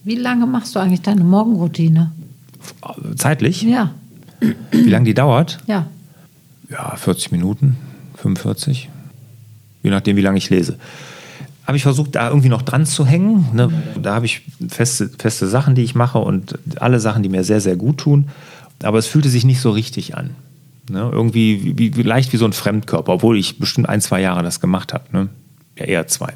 Wie 0.05 0.15
lange 0.17 0.47
machst 0.47 0.77
du 0.77 0.79
eigentlich 0.79 1.03
deine 1.03 1.25
Morgenroutine? 1.25 2.12
Zeitlich, 3.17 3.62
Ja, 3.62 3.93
wie 4.71 4.89
lange 4.89 5.05
die 5.07 5.15
dauert? 5.15 5.59
ja. 5.67 5.87
Ja, 6.69 6.97
40 6.97 7.31
Minuten, 7.31 7.77
45. 8.17 8.89
Je 9.87 9.90
nachdem, 9.90 10.16
wie 10.16 10.20
lange 10.20 10.38
ich 10.38 10.51
lese. 10.51 10.79
Habe 11.64 11.77
ich 11.77 11.85
versucht, 11.85 12.16
da 12.16 12.27
irgendwie 12.27 12.49
noch 12.49 12.62
dran 12.62 12.87
zu 12.87 13.07
hängen. 13.07 13.46
Ne? 13.53 13.70
Da 14.03 14.16
habe 14.16 14.27
ich 14.27 14.42
feste, 14.68 15.09
feste 15.16 15.46
Sachen, 15.46 15.77
die 15.77 15.85
ich 15.85 15.94
mache 15.94 16.18
und 16.18 16.59
alle 16.83 16.99
Sachen, 16.99 17.22
die 17.22 17.29
mir 17.29 17.44
sehr, 17.44 17.61
sehr 17.61 17.77
gut 17.77 17.99
tun. 17.99 18.29
Aber 18.83 18.99
es 18.99 19.07
fühlte 19.07 19.29
sich 19.29 19.44
nicht 19.44 19.61
so 19.61 19.70
richtig 19.70 20.16
an. 20.16 20.31
Ne? 20.90 21.09
Irgendwie 21.12 21.79
wie, 21.79 21.96
wie, 21.96 22.03
leicht 22.03 22.33
wie 22.33 22.37
so 22.37 22.46
ein 22.46 22.53
Fremdkörper, 22.53 23.12
obwohl 23.12 23.38
ich 23.38 23.61
bestimmt 23.61 23.88
ein, 23.88 24.01
zwei 24.01 24.20
Jahre 24.20 24.42
das 24.42 24.59
gemacht 24.59 24.92
habe. 24.92 25.05
Ne? 25.12 25.29
Ja, 25.79 25.85
eher 25.85 26.09
zwei. 26.09 26.33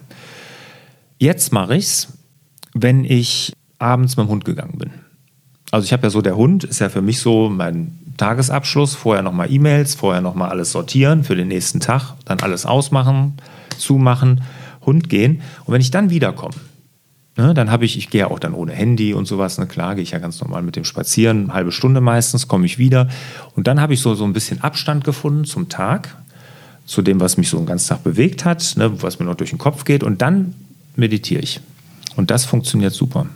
Jetzt 1.19 1.53
mache 1.53 1.75
ich 1.75 1.87
es, 1.87 2.09
wenn 2.73 3.05
ich 3.05 3.53
abends 3.81 4.17
mit 4.17 4.29
dem 4.29 4.31
Hund 4.31 4.45
gegangen 4.45 4.79
bin. 4.79 4.93
Also 5.73 5.87
ich 5.87 5.93
habe 5.93 6.05
ja 6.05 6.11
so, 6.11 6.23
der 6.23 6.37
Hund 6.37 6.63
ist 6.63 6.79
ja 6.79 6.89
für 6.89 7.03
mich 7.03 7.19
so 7.19 7.49
mein 7.49 7.99
Tagesabschluss, 8.21 8.95
vorher 8.95 9.23
nochmal 9.23 9.51
E-Mails, 9.51 9.95
vorher 9.95 10.21
nochmal 10.21 10.51
alles 10.51 10.73
sortieren 10.73 11.25
für 11.25 11.37
den 11.37 11.49
nächsten 11.49 11.81
Tag, 11.81 12.15
dann 12.27 12.41
alles 12.41 12.67
ausmachen, 12.67 13.39
zumachen, 13.79 14.43
Hund 14.85 15.09
gehen. 15.09 15.41
Und 15.65 15.73
wenn 15.73 15.81
ich 15.81 15.91
dann 15.91 16.11
wiederkomme, 16.11 16.55
ne, 17.37 17.55
dann 17.55 17.71
habe 17.71 17.87
ich, 17.87 17.97
ich 17.97 18.11
gehe 18.11 18.21
ja 18.21 18.31
auch 18.31 18.39
dann 18.39 18.53
ohne 18.53 18.73
Handy 18.73 19.15
und 19.15 19.27
sowas, 19.27 19.57
ne, 19.57 19.67
klar, 19.67 19.95
gehe 19.95 20.03
ich 20.03 20.11
ja 20.11 20.19
ganz 20.19 20.39
normal 20.41 20.63
mit 20.63 20.77
dem 20.77 20.85
Spazieren, 20.85 21.45
eine 21.45 21.55
halbe 21.55 21.73
Stunde 21.73 22.03
meistens, 22.03 22.47
komme 22.47 22.67
ich 22.67 22.77
wieder. 22.77 23.09
Und 23.57 23.67
dann 23.67 23.81
habe 23.81 23.95
ich 23.95 24.01
so, 24.01 24.15
so 24.15 24.25
ein 24.25 24.35
bisschen 24.35 24.61
Abstand 24.61 25.05
gefunden 25.05 25.47
zum 25.47 25.71
Tag, 25.71 26.15
zu 26.85 27.01
dem, 27.01 27.21
was 27.21 27.39
mich 27.39 27.49
so 27.49 27.57
den 27.57 27.67
ganzen 27.67 27.89
Tag 27.89 28.05
bewegt 28.05 28.45
hat, 28.45 28.75
ne, 28.77 29.03
was 29.03 29.19
mir 29.19 29.25
noch 29.25 29.37
durch 29.37 29.51
den 29.51 29.59
Kopf 29.59 29.85
geht. 29.85 30.03
Und 30.03 30.21
dann 30.21 30.55
meditiere 30.95 31.41
ich. 31.41 31.61
Und 32.17 32.31
das 32.31 32.45
funktioniert 32.45 32.93
super. 32.93 33.27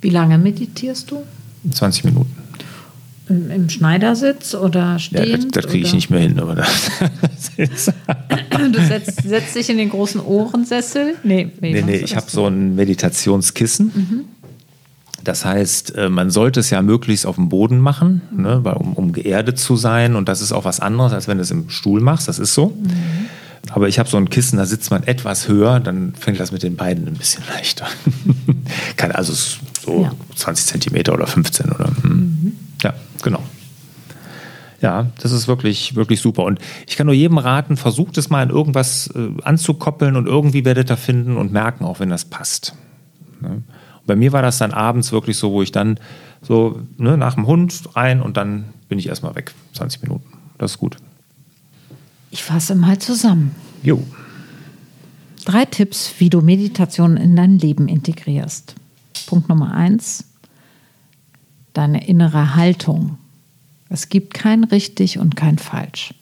Wie 0.00 0.10
lange 0.10 0.36
meditierst 0.36 1.12
du? 1.12 1.22
20 1.70 2.04
Minuten. 2.04 2.47
Im, 3.28 3.50
im 3.50 3.68
Schneidersitz 3.68 4.54
oder 4.54 4.92
Ja, 4.92 4.98
stehend? 4.98 5.54
das 5.56 5.64
das 5.64 5.70
kriege 5.72 5.84
ich 5.84 5.90
oder? 5.90 5.94
nicht 5.96 6.10
mehr 6.10 6.20
hin. 6.20 6.38
Aber 6.40 6.54
das 6.56 6.90
ist, 7.56 7.92
Du 8.72 8.86
setzt, 8.86 9.22
setzt 9.22 9.54
dich 9.54 9.70
in 9.70 9.78
den 9.78 9.90
großen 9.90 10.20
Ohrensessel? 10.20 11.14
Nee, 11.22 11.50
nee, 11.60 11.80
nee, 11.82 11.98
du 11.98 12.04
ich 12.04 12.10
das 12.10 12.16
habe 12.16 12.30
so 12.30 12.46
ein 12.46 12.74
Meditationskissen. 12.74 14.24
Das 15.24 15.44
heißt, 15.44 15.94
äh, 15.96 16.08
man 16.08 16.30
sollte 16.30 16.60
es 16.60 16.70
ja 16.70 16.80
möglichst 16.80 17.26
auf 17.26 17.34
dem 17.36 17.48
Boden 17.48 17.78
machen, 17.78 18.22
ne, 18.34 18.60
weil, 18.62 18.74
um, 18.74 18.94
um 18.94 19.12
geerdet 19.12 19.58
zu 19.58 19.76
sein. 19.76 20.16
Und 20.16 20.28
das 20.28 20.40
ist 20.40 20.52
auch 20.52 20.64
was 20.64 20.80
anderes, 20.80 21.12
als 21.12 21.28
wenn 21.28 21.36
du 21.38 21.42
es 21.42 21.50
im 21.50 21.68
Stuhl 21.70 22.00
machst. 22.00 22.28
Das 22.28 22.38
ist 22.38 22.54
so. 22.54 22.76
Aber 23.70 23.88
ich 23.88 23.98
habe 23.98 24.08
so 24.08 24.16
ein 24.16 24.30
Kissen, 24.30 24.56
da 24.56 24.64
sitzt 24.64 24.90
man 24.90 25.02
etwas 25.02 25.48
höher, 25.48 25.80
dann 25.80 26.14
fängt 26.18 26.40
das 26.40 26.52
mit 26.52 26.62
den 26.62 26.76
Beinen 26.76 27.06
ein 27.08 27.14
bisschen 27.14 27.42
leichter. 27.52 27.86
Kann 28.96 29.12
also 29.12 29.32
so 29.34 30.02
Ja. 30.02 30.12
20 30.36 30.66
Zentimeter 30.66 31.12
oder 31.14 31.26
15 31.26 31.70
oder. 31.72 31.90
hm. 32.02 32.52
Ja, 32.82 32.94
genau. 33.22 33.42
Ja, 34.80 35.10
das 35.20 35.32
ist 35.32 35.48
wirklich, 35.48 35.96
wirklich 35.96 36.20
super. 36.20 36.44
Und 36.44 36.60
ich 36.86 36.96
kann 36.96 37.06
nur 37.06 37.14
jedem 37.14 37.38
raten, 37.38 37.76
versucht 37.76 38.16
es 38.16 38.30
mal 38.30 38.44
in 38.44 38.50
irgendwas 38.50 39.08
äh, 39.08 39.30
anzukoppeln 39.42 40.14
und 40.14 40.26
irgendwie 40.26 40.64
werdet 40.64 40.90
ihr 40.90 40.96
finden 40.96 41.36
und 41.36 41.52
merken, 41.52 41.84
auch 41.84 41.98
wenn 41.98 42.10
das 42.10 42.24
passt. 42.24 42.74
Ne? 43.40 43.48
Und 43.50 44.06
bei 44.06 44.14
mir 44.14 44.32
war 44.32 44.42
das 44.42 44.58
dann 44.58 44.72
abends 44.72 45.10
wirklich 45.10 45.36
so, 45.36 45.50
wo 45.50 45.62
ich 45.62 45.72
dann 45.72 45.98
so 46.42 46.80
ne, 46.96 47.16
nach 47.16 47.34
dem 47.34 47.46
Hund 47.46 47.96
rein 47.96 48.22
und 48.22 48.36
dann 48.36 48.66
bin 48.88 48.98
ich 48.98 49.08
erstmal 49.08 49.34
weg. 49.34 49.52
20 49.74 50.02
Minuten. 50.02 50.26
Das 50.58 50.72
ist 50.72 50.78
gut. 50.78 50.96
Ich 52.30 52.44
fasse 52.44 52.74
mal 52.74 52.98
zusammen. 52.98 53.54
Jo. 53.82 54.02
Drei 55.44 55.64
Tipps, 55.64 56.14
wie 56.18 56.30
du 56.30 56.40
Meditation 56.40 57.16
in 57.16 57.34
dein 57.34 57.58
Leben 57.58 57.88
integrierst. 57.88 58.74
Punkt 59.26 59.48
Nummer 59.48 59.74
eins, 59.74 60.24
deine 61.78 62.08
innere 62.08 62.56
Haltung. 62.56 63.18
Es 63.88 64.08
gibt 64.08 64.34
kein 64.34 64.64
richtig 64.64 65.20
und 65.20 65.36
kein 65.36 65.58
falsch. 65.58 66.12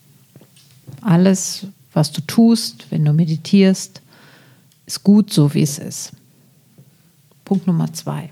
Alles, 1.00 1.66
was 1.94 2.12
du 2.12 2.20
tust, 2.20 2.86
wenn 2.90 3.04
du 3.06 3.14
meditierst, 3.14 4.02
ist 4.84 5.02
gut 5.02 5.32
so, 5.32 5.54
wie 5.54 5.62
es 5.62 5.78
ist. 5.78 6.12
Punkt 7.46 7.66
Nummer 7.66 7.90
zwei. 7.94 8.28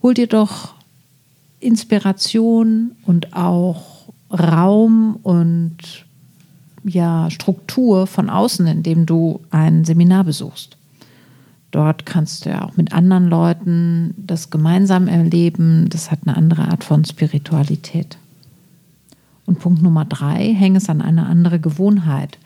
Hol 0.00 0.14
dir 0.14 0.28
doch 0.28 0.74
Inspiration 1.58 2.92
und 3.04 3.34
auch 3.34 4.12
Raum 4.30 5.18
und 5.24 5.76
ja, 6.84 7.30
Struktur 7.32 8.06
von 8.06 8.30
außen, 8.30 8.66
indem 8.68 9.06
du 9.06 9.40
ein 9.50 9.84
Seminar 9.84 10.22
besuchst. 10.22 10.76
Dort 11.74 12.06
kannst 12.06 12.44
du 12.44 12.50
ja 12.50 12.62
auch 12.62 12.76
mit 12.76 12.92
anderen 12.92 13.26
Leuten 13.26 14.14
das 14.16 14.50
gemeinsam 14.50 15.08
erleben. 15.08 15.88
Das 15.88 16.12
hat 16.12 16.20
eine 16.24 16.36
andere 16.36 16.68
Art 16.68 16.84
von 16.84 17.04
Spiritualität. 17.04 18.16
Und 19.44 19.58
Punkt 19.58 19.82
Nummer 19.82 20.04
drei, 20.04 20.54
häng 20.54 20.76
es 20.76 20.88
an 20.88 21.02
eine 21.02 21.26
andere 21.26 21.58
Gewohnheit. 21.58 22.38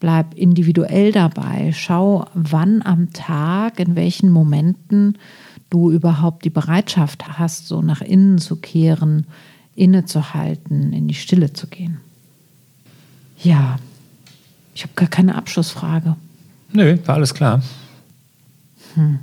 Bleib 0.00 0.34
individuell 0.34 1.12
dabei. 1.12 1.70
Schau, 1.72 2.26
wann 2.34 2.82
am 2.82 3.12
Tag, 3.12 3.78
in 3.78 3.94
welchen 3.94 4.28
Momenten 4.28 5.18
du 5.70 5.92
überhaupt 5.92 6.44
die 6.44 6.50
Bereitschaft 6.50 7.38
hast, 7.38 7.68
so 7.68 7.80
nach 7.80 8.00
innen 8.00 8.38
zu 8.38 8.56
kehren, 8.56 9.28
innezuhalten, 9.76 10.92
in 10.92 11.06
die 11.06 11.14
Stille 11.14 11.52
zu 11.52 11.68
gehen. 11.68 11.98
Ja, 13.40 13.76
ich 14.74 14.82
habe 14.82 14.94
gar 14.96 15.08
keine 15.08 15.36
Abschlussfrage. 15.36 16.16
Nö, 16.72 16.98
war 17.06 17.14
alles 17.14 17.34
klar. 17.34 17.62
Hm. 18.94 19.18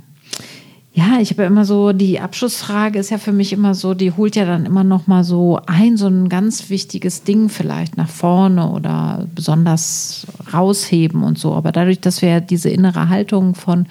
Ja, 0.94 1.20
ich 1.20 1.30
habe 1.30 1.42
ja 1.42 1.48
immer 1.48 1.64
so, 1.64 1.92
die 1.94 2.20
Abschlussfrage 2.20 2.98
ist 2.98 3.08
ja 3.08 3.16
für 3.16 3.32
mich 3.32 3.54
immer 3.54 3.74
so, 3.74 3.94
die 3.94 4.12
holt 4.12 4.36
ja 4.36 4.44
dann 4.44 4.66
immer 4.66 4.84
noch 4.84 5.06
mal 5.06 5.24
so 5.24 5.58
ein, 5.66 5.96
so 5.96 6.06
ein 6.06 6.28
ganz 6.28 6.68
wichtiges 6.68 7.22
Ding 7.22 7.48
vielleicht 7.48 7.96
nach 7.96 8.10
vorne 8.10 8.68
oder 8.68 9.26
besonders 9.34 10.26
rausheben 10.52 11.22
und 11.22 11.38
so. 11.38 11.54
Aber 11.54 11.72
dadurch, 11.72 12.00
dass 12.00 12.20
wir 12.20 12.28
ja 12.28 12.40
diese 12.40 12.68
innere 12.68 13.08
Haltung 13.08 13.54
von 13.54 13.86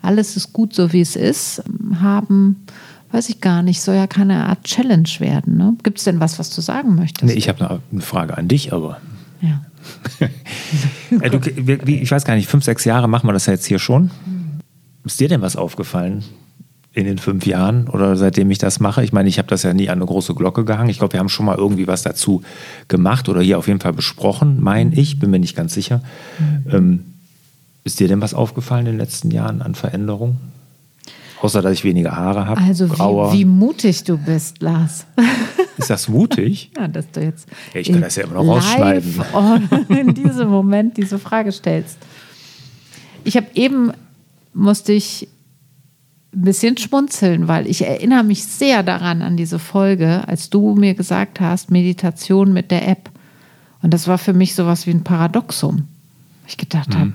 alles 0.00 0.36
ist 0.36 0.54
gut, 0.54 0.72
so 0.72 0.94
wie 0.94 1.02
es 1.02 1.14
ist, 1.14 1.62
haben, 2.00 2.64
weiß 3.12 3.28
ich 3.28 3.42
gar 3.42 3.62
nicht, 3.62 3.82
soll 3.82 3.96
ja 3.96 4.06
keine 4.06 4.46
Art 4.46 4.64
Challenge 4.64 5.10
werden. 5.18 5.58
Ne? 5.58 5.76
Gibt 5.82 5.98
es 5.98 6.04
denn 6.04 6.20
was, 6.20 6.38
was 6.38 6.48
du 6.54 6.62
sagen 6.62 6.94
möchtest? 6.94 7.24
Nee, 7.24 7.34
ich 7.38 7.50
habe 7.50 7.80
eine 7.92 8.00
Frage 8.00 8.38
an 8.38 8.48
dich, 8.48 8.72
aber. 8.72 8.98
Ja. 9.42 9.60
du, 11.28 11.38
ich 11.86 12.10
weiß 12.10 12.24
gar 12.24 12.34
nicht, 12.34 12.48
fünf, 12.48 12.64
sechs 12.64 12.86
Jahre 12.86 13.08
machen 13.08 13.28
wir 13.28 13.34
das 13.34 13.44
ja 13.44 13.52
jetzt 13.52 13.66
hier 13.66 13.78
schon. 13.78 14.10
Ist 15.06 15.20
dir 15.20 15.28
denn 15.28 15.40
was 15.40 15.56
aufgefallen 15.56 16.24
in 16.92 17.04
den 17.04 17.18
fünf 17.18 17.46
Jahren 17.46 17.88
oder 17.88 18.16
seitdem 18.16 18.50
ich 18.50 18.58
das 18.58 18.80
mache? 18.80 19.04
Ich 19.04 19.12
meine, 19.12 19.28
ich 19.28 19.38
habe 19.38 19.48
das 19.48 19.62
ja 19.62 19.72
nie 19.72 19.88
an 19.88 19.98
eine 19.98 20.06
große 20.06 20.34
Glocke 20.34 20.64
gehangen. 20.64 20.90
Ich 20.90 20.98
glaube, 20.98 21.12
wir 21.12 21.20
haben 21.20 21.28
schon 21.28 21.46
mal 21.46 21.56
irgendwie 21.56 21.86
was 21.86 22.02
dazu 22.02 22.42
gemacht 22.88 23.28
oder 23.28 23.40
hier 23.40 23.58
auf 23.58 23.68
jeden 23.68 23.80
Fall 23.80 23.92
besprochen, 23.92 24.60
meine 24.60 24.94
ich, 24.96 25.20
bin 25.20 25.30
mir 25.30 25.38
nicht 25.38 25.56
ganz 25.56 25.74
sicher. 25.74 26.02
Mhm. 26.38 26.74
Ähm, 26.74 27.04
ist 27.84 28.00
dir 28.00 28.08
denn 28.08 28.20
was 28.20 28.34
aufgefallen 28.34 28.86
in 28.86 28.92
den 28.92 28.98
letzten 28.98 29.30
Jahren 29.30 29.62
an 29.62 29.76
Veränderungen? 29.76 30.38
Außer, 31.40 31.62
dass 31.62 31.72
ich 31.74 31.84
weniger 31.84 32.16
Haare 32.16 32.46
habe. 32.46 32.60
Also, 32.60 32.90
wie, 32.90 33.38
wie, 33.38 33.44
mutig 33.44 34.02
du 34.02 34.18
bist, 34.18 34.60
Lars. 34.60 35.06
Ist 35.76 35.90
das 35.90 36.08
mutig? 36.08 36.72
ja, 36.76 36.88
dass 36.88 37.08
du 37.12 37.20
jetzt. 37.20 37.46
Ja, 37.74 37.80
ich 37.80 37.92
kann 37.92 38.00
das 38.00 38.16
ja 38.16 38.24
immer 38.24 38.42
noch 38.42 38.56
rausschneiden. 38.56 39.22
in 39.90 40.14
diesem 40.14 40.48
Moment 40.48 40.96
diese 40.96 41.18
Frage 41.18 41.52
stellst. 41.52 41.98
Ich 43.22 43.36
habe 43.36 43.46
eben, 43.54 43.92
musste 44.56 44.92
ich 44.92 45.28
ein 46.34 46.42
bisschen 46.42 46.76
schmunzeln, 46.76 47.48
weil 47.48 47.66
ich 47.66 47.86
erinnere 47.86 48.24
mich 48.24 48.44
sehr 48.44 48.82
daran 48.82 49.22
an 49.22 49.36
diese 49.36 49.58
Folge, 49.58 50.26
als 50.26 50.50
du 50.50 50.74
mir 50.74 50.94
gesagt 50.94 51.40
hast, 51.40 51.70
Meditation 51.70 52.52
mit 52.52 52.70
der 52.70 52.88
App. 52.88 53.10
Und 53.82 53.94
das 53.94 54.08
war 54.08 54.18
für 54.18 54.32
mich 54.32 54.54
sowas 54.54 54.86
wie 54.86 54.90
ein 54.90 55.04
Paradoxum. 55.04 55.86
Ich 56.46 56.56
gedacht 56.56 56.90
mhm. 56.90 56.98
habe, 56.98 57.12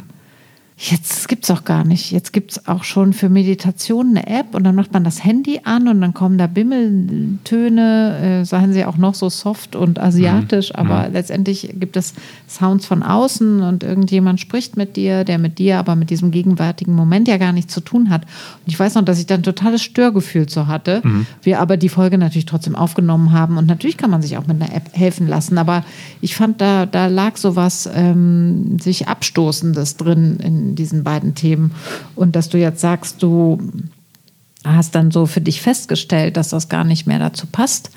Jetzt 0.84 1.28
gibt 1.28 1.44
es 1.44 1.52
auch 1.52 1.64
gar 1.64 1.84
nicht. 1.84 2.12
Jetzt 2.12 2.34
gibt 2.34 2.54
es 2.54 2.68
auch 2.68 2.84
schon 2.84 3.14
für 3.14 3.30
Meditation 3.30 4.18
eine 4.18 4.26
App 4.26 4.56
und 4.56 4.64
dann 4.64 4.74
macht 4.74 4.94
man 4.94 5.04
das 5.04 5.24
Handy 5.24 5.62
an 5.64 5.88
und 5.88 6.02
dann 6.02 6.16
kommen 6.16 6.40
da 6.40 6.48
Bimmeltöne, 6.48 8.40
äh, 8.42 8.46
seien 8.46 8.74
sie 8.74 8.86
auch 8.86 8.98
noch 8.98 9.14
so 9.14 9.30
soft 9.30 9.76
und 9.76 10.00
asiatisch, 10.00 10.70
mhm. 10.70 10.76
aber 10.78 11.08
mhm. 11.08 11.14
letztendlich 11.14 11.76
gibt 11.80 11.98
es 11.98 12.16
Sounds 12.50 12.88
von 12.88 13.04
außen 13.04 13.62
und 13.62 13.84
irgendjemand 13.84 14.40
spricht 14.40 14.76
mit 14.76 14.96
dir, 14.96 15.24
der 15.24 15.38
mit 15.38 15.60
dir 15.60 15.78
aber 15.78 15.96
mit 15.96 16.10
diesem 16.10 16.32
gegenwärtigen 16.32 16.96
Moment 16.96 17.28
ja 17.28 17.38
gar 17.38 17.52
nichts 17.52 17.76
zu 17.76 17.82
tun 17.82 18.10
hat. 18.10 18.24
Und 18.24 18.74
ich 18.74 18.80
weiß 18.80 18.96
noch, 18.96 19.06
dass 19.06 19.20
ich 19.20 19.28
dann 19.28 19.42
ein 19.42 19.44
totales 19.44 19.84
Störgefühl 19.84 20.50
so 20.50 20.66
hatte. 20.66 21.02
Mhm. 21.04 21.28
Wir 21.44 21.60
aber 21.60 21.78
die 21.78 21.90
Folge 21.90 22.18
natürlich 22.18 22.48
trotzdem 22.48 22.76
aufgenommen 22.76 23.32
haben 23.32 23.60
und 23.60 23.68
natürlich 23.68 23.98
kann 23.98 24.10
man 24.10 24.24
sich 24.24 24.36
auch 24.36 24.48
mit 24.48 24.60
einer 24.60 24.74
App 24.74 24.90
helfen 24.94 25.28
lassen, 25.28 25.60
aber 25.60 25.86
ich 26.22 26.36
fand, 26.36 26.60
da, 26.60 26.88
da 26.88 27.06
lag 27.06 27.38
sowas 27.38 27.88
ähm, 27.94 28.80
sich 28.80 29.08
Abstoßendes 29.08 29.98
drin 29.98 30.40
in 30.42 30.71
diesen 30.76 31.04
beiden 31.04 31.36
Themen. 31.36 31.72
Und 32.16 32.36
dass 32.36 32.50
du 32.50 32.58
jetzt 32.58 32.82
sagst, 32.82 33.22
du 33.24 33.60
hast 34.64 34.94
dann 34.94 35.12
so 35.12 35.26
für 35.26 35.42
dich 35.42 35.62
festgestellt, 35.62 36.38
dass 36.38 36.50
das 36.50 36.70
gar 36.70 36.84
nicht 36.84 37.08
mehr 37.08 37.20
dazu 37.20 37.48
passt, 37.48 37.90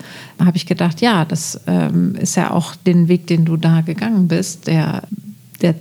habe 0.43 0.57
ich 0.57 0.65
gedacht, 0.65 1.01
ja, 1.01 1.25
das 1.25 1.59
ähm, 1.67 2.15
ist 2.15 2.35
ja 2.35 2.51
auch 2.51 2.75
den 2.75 3.07
Weg, 3.07 3.27
den 3.27 3.45
du 3.45 3.55
da 3.57 3.81
gegangen 3.81 4.27
bist, 4.27 4.67
der, 4.67 5.03
der 5.61 5.75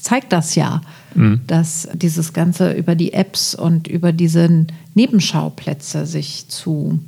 zeigt 0.00 0.32
das 0.32 0.54
ja, 0.54 0.82
mhm. 1.14 1.40
dass 1.46 1.88
dieses 1.94 2.32
Ganze 2.32 2.72
über 2.72 2.94
die 2.94 3.12
Apps 3.12 3.54
und 3.54 3.86
über 3.86 4.12
diese 4.12 4.66
Nebenschauplätze 4.94 6.04
sich 6.04 6.48
zu 6.48 6.98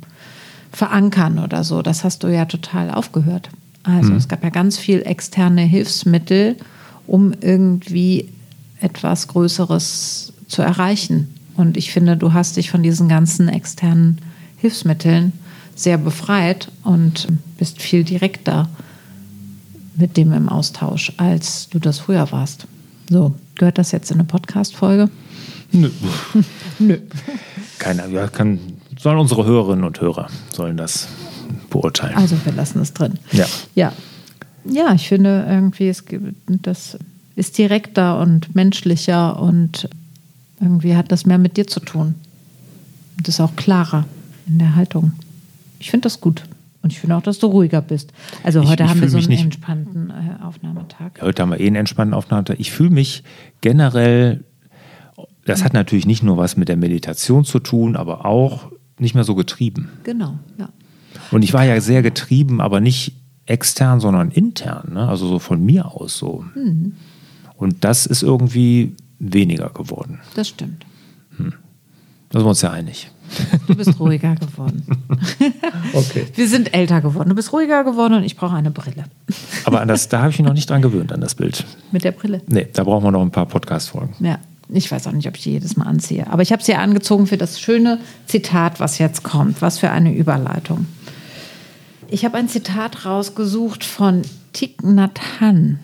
verankern 0.71 1.39
oder 1.39 1.63
so, 1.63 1.81
das 1.81 2.03
hast 2.03 2.23
du 2.23 2.27
ja 2.27 2.45
total 2.45 2.91
aufgehört. 2.91 3.49
Also 3.83 4.11
mhm. 4.11 4.17
es 4.17 4.27
gab 4.27 4.43
ja 4.43 4.49
ganz 4.49 4.77
viel 4.77 5.01
externe 5.01 5.61
Hilfsmittel, 5.61 6.55
um 7.07 7.33
irgendwie 7.41 8.29
etwas 8.79 9.27
Größeres 9.27 10.33
zu 10.47 10.61
erreichen. 10.61 11.33
Und 11.55 11.77
ich 11.77 11.91
finde, 11.91 12.17
du 12.17 12.33
hast 12.33 12.57
dich 12.57 12.69
von 12.69 12.83
diesen 12.83 13.09
ganzen 13.09 13.49
externen 13.49 14.19
Hilfsmitteln 14.57 15.33
sehr 15.75 15.97
befreit 15.97 16.71
und 16.83 17.27
bist 17.57 17.81
viel 17.81 18.03
direkter 18.03 18.69
mit 19.95 20.17
dem 20.17 20.33
im 20.33 20.49
Austausch, 20.49 21.13
als 21.17 21.69
du 21.69 21.79
das 21.79 21.99
früher 21.99 22.31
warst. 22.31 22.67
So, 23.09 23.33
gehört 23.55 23.77
das 23.77 23.91
jetzt 23.91 24.11
in 24.11 24.17
eine 24.17 24.25
Podcast-Folge? 24.25 25.09
Nö. 25.71 25.89
Nö. 26.79 26.97
Keiner, 27.79 28.07
ja, 28.07 28.27
kann, 28.27 28.59
sollen 28.99 29.17
unsere 29.17 29.45
Hörerinnen 29.45 29.83
und 29.83 29.99
Hörer 30.01 30.27
sollen 30.53 30.77
das 30.77 31.07
beurteilen. 31.69 32.15
Also 32.15 32.35
wir 32.43 32.53
lassen 32.53 32.81
es 32.81 32.93
drin. 32.93 33.13
Ja. 33.31 33.45
Ja. 33.75 33.93
Ja, 34.65 34.93
ich 34.93 35.07
finde 35.07 35.45
irgendwie, 35.47 35.87
es 35.87 36.05
gibt 36.05 36.35
das 36.47 36.97
ist 37.37 37.57
direkter 37.57 38.19
und 38.19 38.55
menschlicher 38.55 39.39
und 39.39 39.87
irgendwie 40.59 40.95
hat 40.95 41.11
das 41.11 41.25
mehr 41.25 41.37
mit 41.37 41.55
dir 41.55 41.67
zu 41.67 41.79
tun. 41.79 42.15
Und 43.15 43.27
ist 43.27 43.39
auch 43.39 43.55
klarer 43.55 44.05
in 44.47 44.57
der 44.57 44.75
Haltung. 44.75 45.11
Ich 45.79 45.91
finde 45.91 46.05
das 46.05 46.19
gut. 46.19 46.43
Und 46.81 46.91
ich 46.91 46.99
finde 46.99 47.15
auch, 47.15 47.21
dass 47.21 47.37
du 47.37 47.47
ruhiger 47.47 47.81
bist. 47.81 48.11
Also 48.43 48.67
heute 48.67 48.83
ich 48.83 48.89
haben 48.89 49.01
wir 49.01 49.09
so 49.09 49.19
einen 49.19 49.31
entspannten 49.31 50.09
äh, 50.09 50.43
Aufnahmetag. 50.43 51.21
Heute 51.21 51.43
haben 51.43 51.51
wir 51.51 51.59
eh 51.59 51.67
einen 51.67 51.75
entspannten 51.75 52.15
Aufnahmetag. 52.15 52.55
Ich 52.59 52.71
fühle 52.71 52.89
mich 52.89 53.23
generell, 53.61 54.43
das 55.45 55.63
hat 55.63 55.73
natürlich 55.73 56.07
nicht 56.07 56.23
nur 56.23 56.37
was 56.37 56.57
mit 56.57 56.69
der 56.69 56.77
Meditation 56.77 57.45
zu 57.45 57.59
tun, 57.59 57.95
aber 57.95 58.25
auch 58.25 58.71
nicht 58.97 59.13
mehr 59.13 59.23
so 59.23 59.35
getrieben. 59.35 59.89
Genau, 60.03 60.39
ja. 60.57 60.69
Und 61.29 61.43
ich 61.43 61.53
war 61.53 61.65
ja 61.65 61.79
sehr 61.81 62.01
getrieben, 62.01 62.61
aber 62.61 62.79
nicht 62.79 63.13
extern, 63.45 63.99
sondern 63.99 64.31
intern. 64.31 64.93
Ne? 64.93 65.07
Also 65.07 65.27
so 65.27 65.37
von 65.37 65.63
mir 65.63 65.93
aus 65.93 66.17
so. 66.17 66.43
Mhm. 66.55 66.93
Und 67.57 67.83
das 67.83 68.05
ist 68.05 68.23
irgendwie 68.23 68.95
weniger 69.19 69.69
geworden. 69.69 70.19
Das 70.35 70.47
stimmt. 70.47 70.85
Hm. 71.37 71.53
Da 72.29 72.39
sind 72.39 72.45
wir 72.45 72.49
uns 72.49 72.61
ja 72.61 72.71
einig. 72.71 73.09
Du 73.67 73.75
bist 73.75 73.99
ruhiger 73.99 74.35
geworden. 74.35 74.85
okay. 75.93 76.27
Wir 76.35 76.47
sind 76.47 76.73
älter 76.73 77.01
geworden. 77.01 77.29
Du 77.29 77.35
bist 77.35 77.51
ruhiger 77.51 77.83
geworden 77.83 78.13
und 78.13 78.23
ich 78.23 78.37
brauche 78.37 78.55
eine 78.55 78.71
Brille. 78.71 79.05
Aber 79.65 79.81
an 79.81 79.87
das, 79.87 80.07
da 80.07 80.19
habe 80.19 80.31
ich 80.31 80.39
mich 80.39 80.47
noch 80.47 80.53
nicht 80.53 80.69
dran 80.69 80.81
gewöhnt, 80.83 81.11
an 81.11 81.21
das 81.21 81.35
Bild. 81.35 81.65
Mit 81.91 82.03
der 82.03 82.11
Brille? 82.11 82.41
Nee, 82.47 82.67
da 82.71 82.83
brauchen 82.83 83.03
wir 83.03 83.11
noch 83.11 83.21
ein 83.21 83.31
paar 83.31 83.45
Podcast-Folgen. 83.45 84.13
Ja. 84.19 84.39
Ich 84.69 84.91
weiß 84.91 85.07
auch 85.07 85.13
nicht, 85.13 85.27
ob 85.29 85.37
ich 85.37 85.43
die 85.43 85.51
jedes 85.51 85.77
Mal 85.77 85.85
anziehe. 85.85 86.27
Aber 86.29 86.41
ich 86.41 86.51
habe 86.51 86.61
sie 86.61 86.75
angezogen 86.75 87.25
für 87.25 87.37
das 87.37 87.57
schöne 87.57 87.99
Zitat, 88.25 88.81
was 88.81 88.97
jetzt 88.97 89.23
kommt. 89.23 89.61
Was 89.61 89.79
für 89.79 89.91
eine 89.91 90.13
Überleitung. 90.13 90.87
Ich 92.09 92.25
habe 92.25 92.37
ein 92.37 92.49
Zitat 92.49 93.05
rausgesucht 93.05 93.85
von 93.85 94.23
Thich 94.51 94.75
Nhat 94.83 95.21
Hanh 95.39 95.79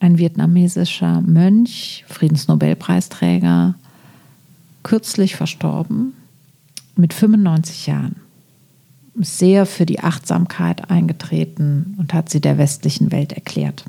ein 0.00 0.18
vietnamesischer 0.18 1.20
Mönch, 1.20 2.04
Friedensnobelpreisträger, 2.08 3.74
kürzlich 4.82 5.36
verstorben, 5.36 6.14
mit 6.96 7.12
95 7.12 7.86
Jahren. 7.86 8.16
Sehr 9.14 9.66
für 9.66 9.84
die 9.84 10.00
Achtsamkeit 10.00 10.90
eingetreten 10.90 11.94
und 11.98 12.14
hat 12.14 12.30
sie 12.30 12.40
der 12.40 12.56
westlichen 12.56 13.12
Welt 13.12 13.32
erklärt. 13.34 13.84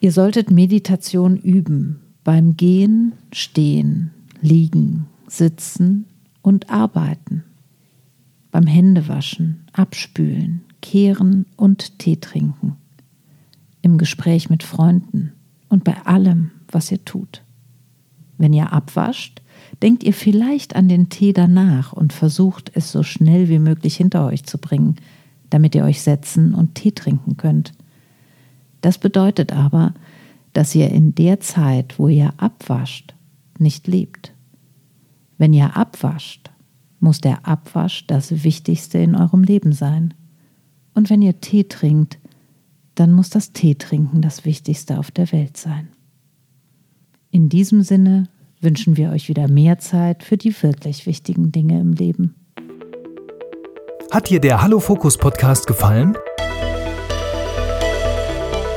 Ihr 0.00 0.12
solltet 0.12 0.50
Meditation 0.50 1.36
üben 1.36 2.00
beim 2.24 2.56
Gehen, 2.56 3.12
Stehen, 3.32 4.10
Liegen, 4.40 5.06
Sitzen 5.26 6.06
und 6.40 6.70
Arbeiten, 6.70 7.44
beim 8.50 8.66
Händewaschen, 8.66 9.64
Abspülen, 9.72 10.62
Kehren 10.80 11.44
und 11.56 11.98
Tee 11.98 12.16
trinken 12.16 12.77
im 13.82 13.98
Gespräch 13.98 14.50
mit 14.50 14.62
Freunden 14.62 15.32
und 15.68 15.84
bei 15.84 15.96
allem, 16.04 16.50
was 16.70 16.90
ihr 16.90 17.04
tut. 17.04 17.42
Wenn 18.36 18.52
ihr 18.52 18.72
abwascht, 18.72 19.42
denkt 19.82 20.04
ihr 20.04 20.14
vielleicht 20.14 20.76
an 20.76 20.88
den 20.88 21.08
Tee 21.08 21.32
danach 21.32 21.92
und 21.92 22.12
versucht 22.12 22.70
es 22.74 22.92
so 22.92 23.02
schnell 23.02 23.48
wie 23.48 23.58
möglich 23.58 23.96
hinter 23.96 24.26
euch 24.26 24.44
zu 24.44 24.58
bringen, 24.58 24.96
damit 25.50 25.74
ihr 25.74 25.84
euch 25.84 26.02
setzen 26.02 26.54
und 26.54 26.74
Tee 26.74 26.92
trinken 26.92 27.36
könnt. 27.36 27.72
Das 28.80 28.98
bedeutet 28.98 29.52
aber, 29.52 29.94
dass 30.52 30.74
ihr 30.74 30.90
in 30.90 31.14
der 31.14 31.40
Zeit, 31.40 31.98
wo 31.98 32.08
ihr 32.08 32.32
abwascht, 32.36 33.14
nicht 33.58 33.86
lebt. 33.86 34.32
Wenn 35.36 35.52
ihr 35.52 35.76
abwascht, 35.76 36.50
muss 37.00 37.20
der 37.20 37.46
Abwasch 37.46 38.06
das 38.06 38.42
Wichtigste 38.44 38.98
in 38.98 39.14
eurem 39.14 39.44
Leben 39.44 39.72
sein. 39.72 40.14
Und 40.94 41.10
wenn 41.10 41.22
ihr 41.22 41.40
Tee 41.40 41.64
trinkt, 41.64 42.18
dann 42.98 43.12
muss 43.12 43.30
das 43.30 43.52
Teetrinken 43.52 44.22
das 44.22 44.44
Wichtigste 44.44 44.98
auf 44.98 45.10
der 45.10 45.30
Welt 45.30 45.56
sein. 45.56 45.88
In 47.30 47.48
diesem 47.48 47.82
Sinne 47.82 48.28
wünschen 48.60 48.96
wir 48.96 49.10
euch 49.10 49.28
wieder 49.28 49.48
mehr 49.48 49.78
Zeit 49.78 50.24
für 50.24 50.36
die 50.36 50.62
wirklich 50.62 51.06
wichtigen 51.06 51.52
Dinge 51.52 51.80
im 51.80 51.92
Leben. 51.92 52.34
Hat 54.10 54.30
dir 54.30 54.40
der 54.40 54.62
Hallo 54.62 54.80
Fokus 54.80 55.16
Podcast 55.16 55.66
gefallen? 55.66 56.16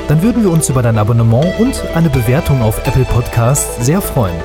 Dann 0.08 0.22
würden 0.22 0.44
wir 0.44 0.52
uns 0.52 0.70
über 0.70 0.84
dein 0.84 0.98
Abonnement 0.98 1.60
und 1.60 1.82
eine 1.96 2.10
Bewertung 2.10 2.62
auf 2.62 2.86
Apple 2.86 3.06
Podcasts 3.06 3.84
sehr 3.84 4.02
freuen. 4.02 4.36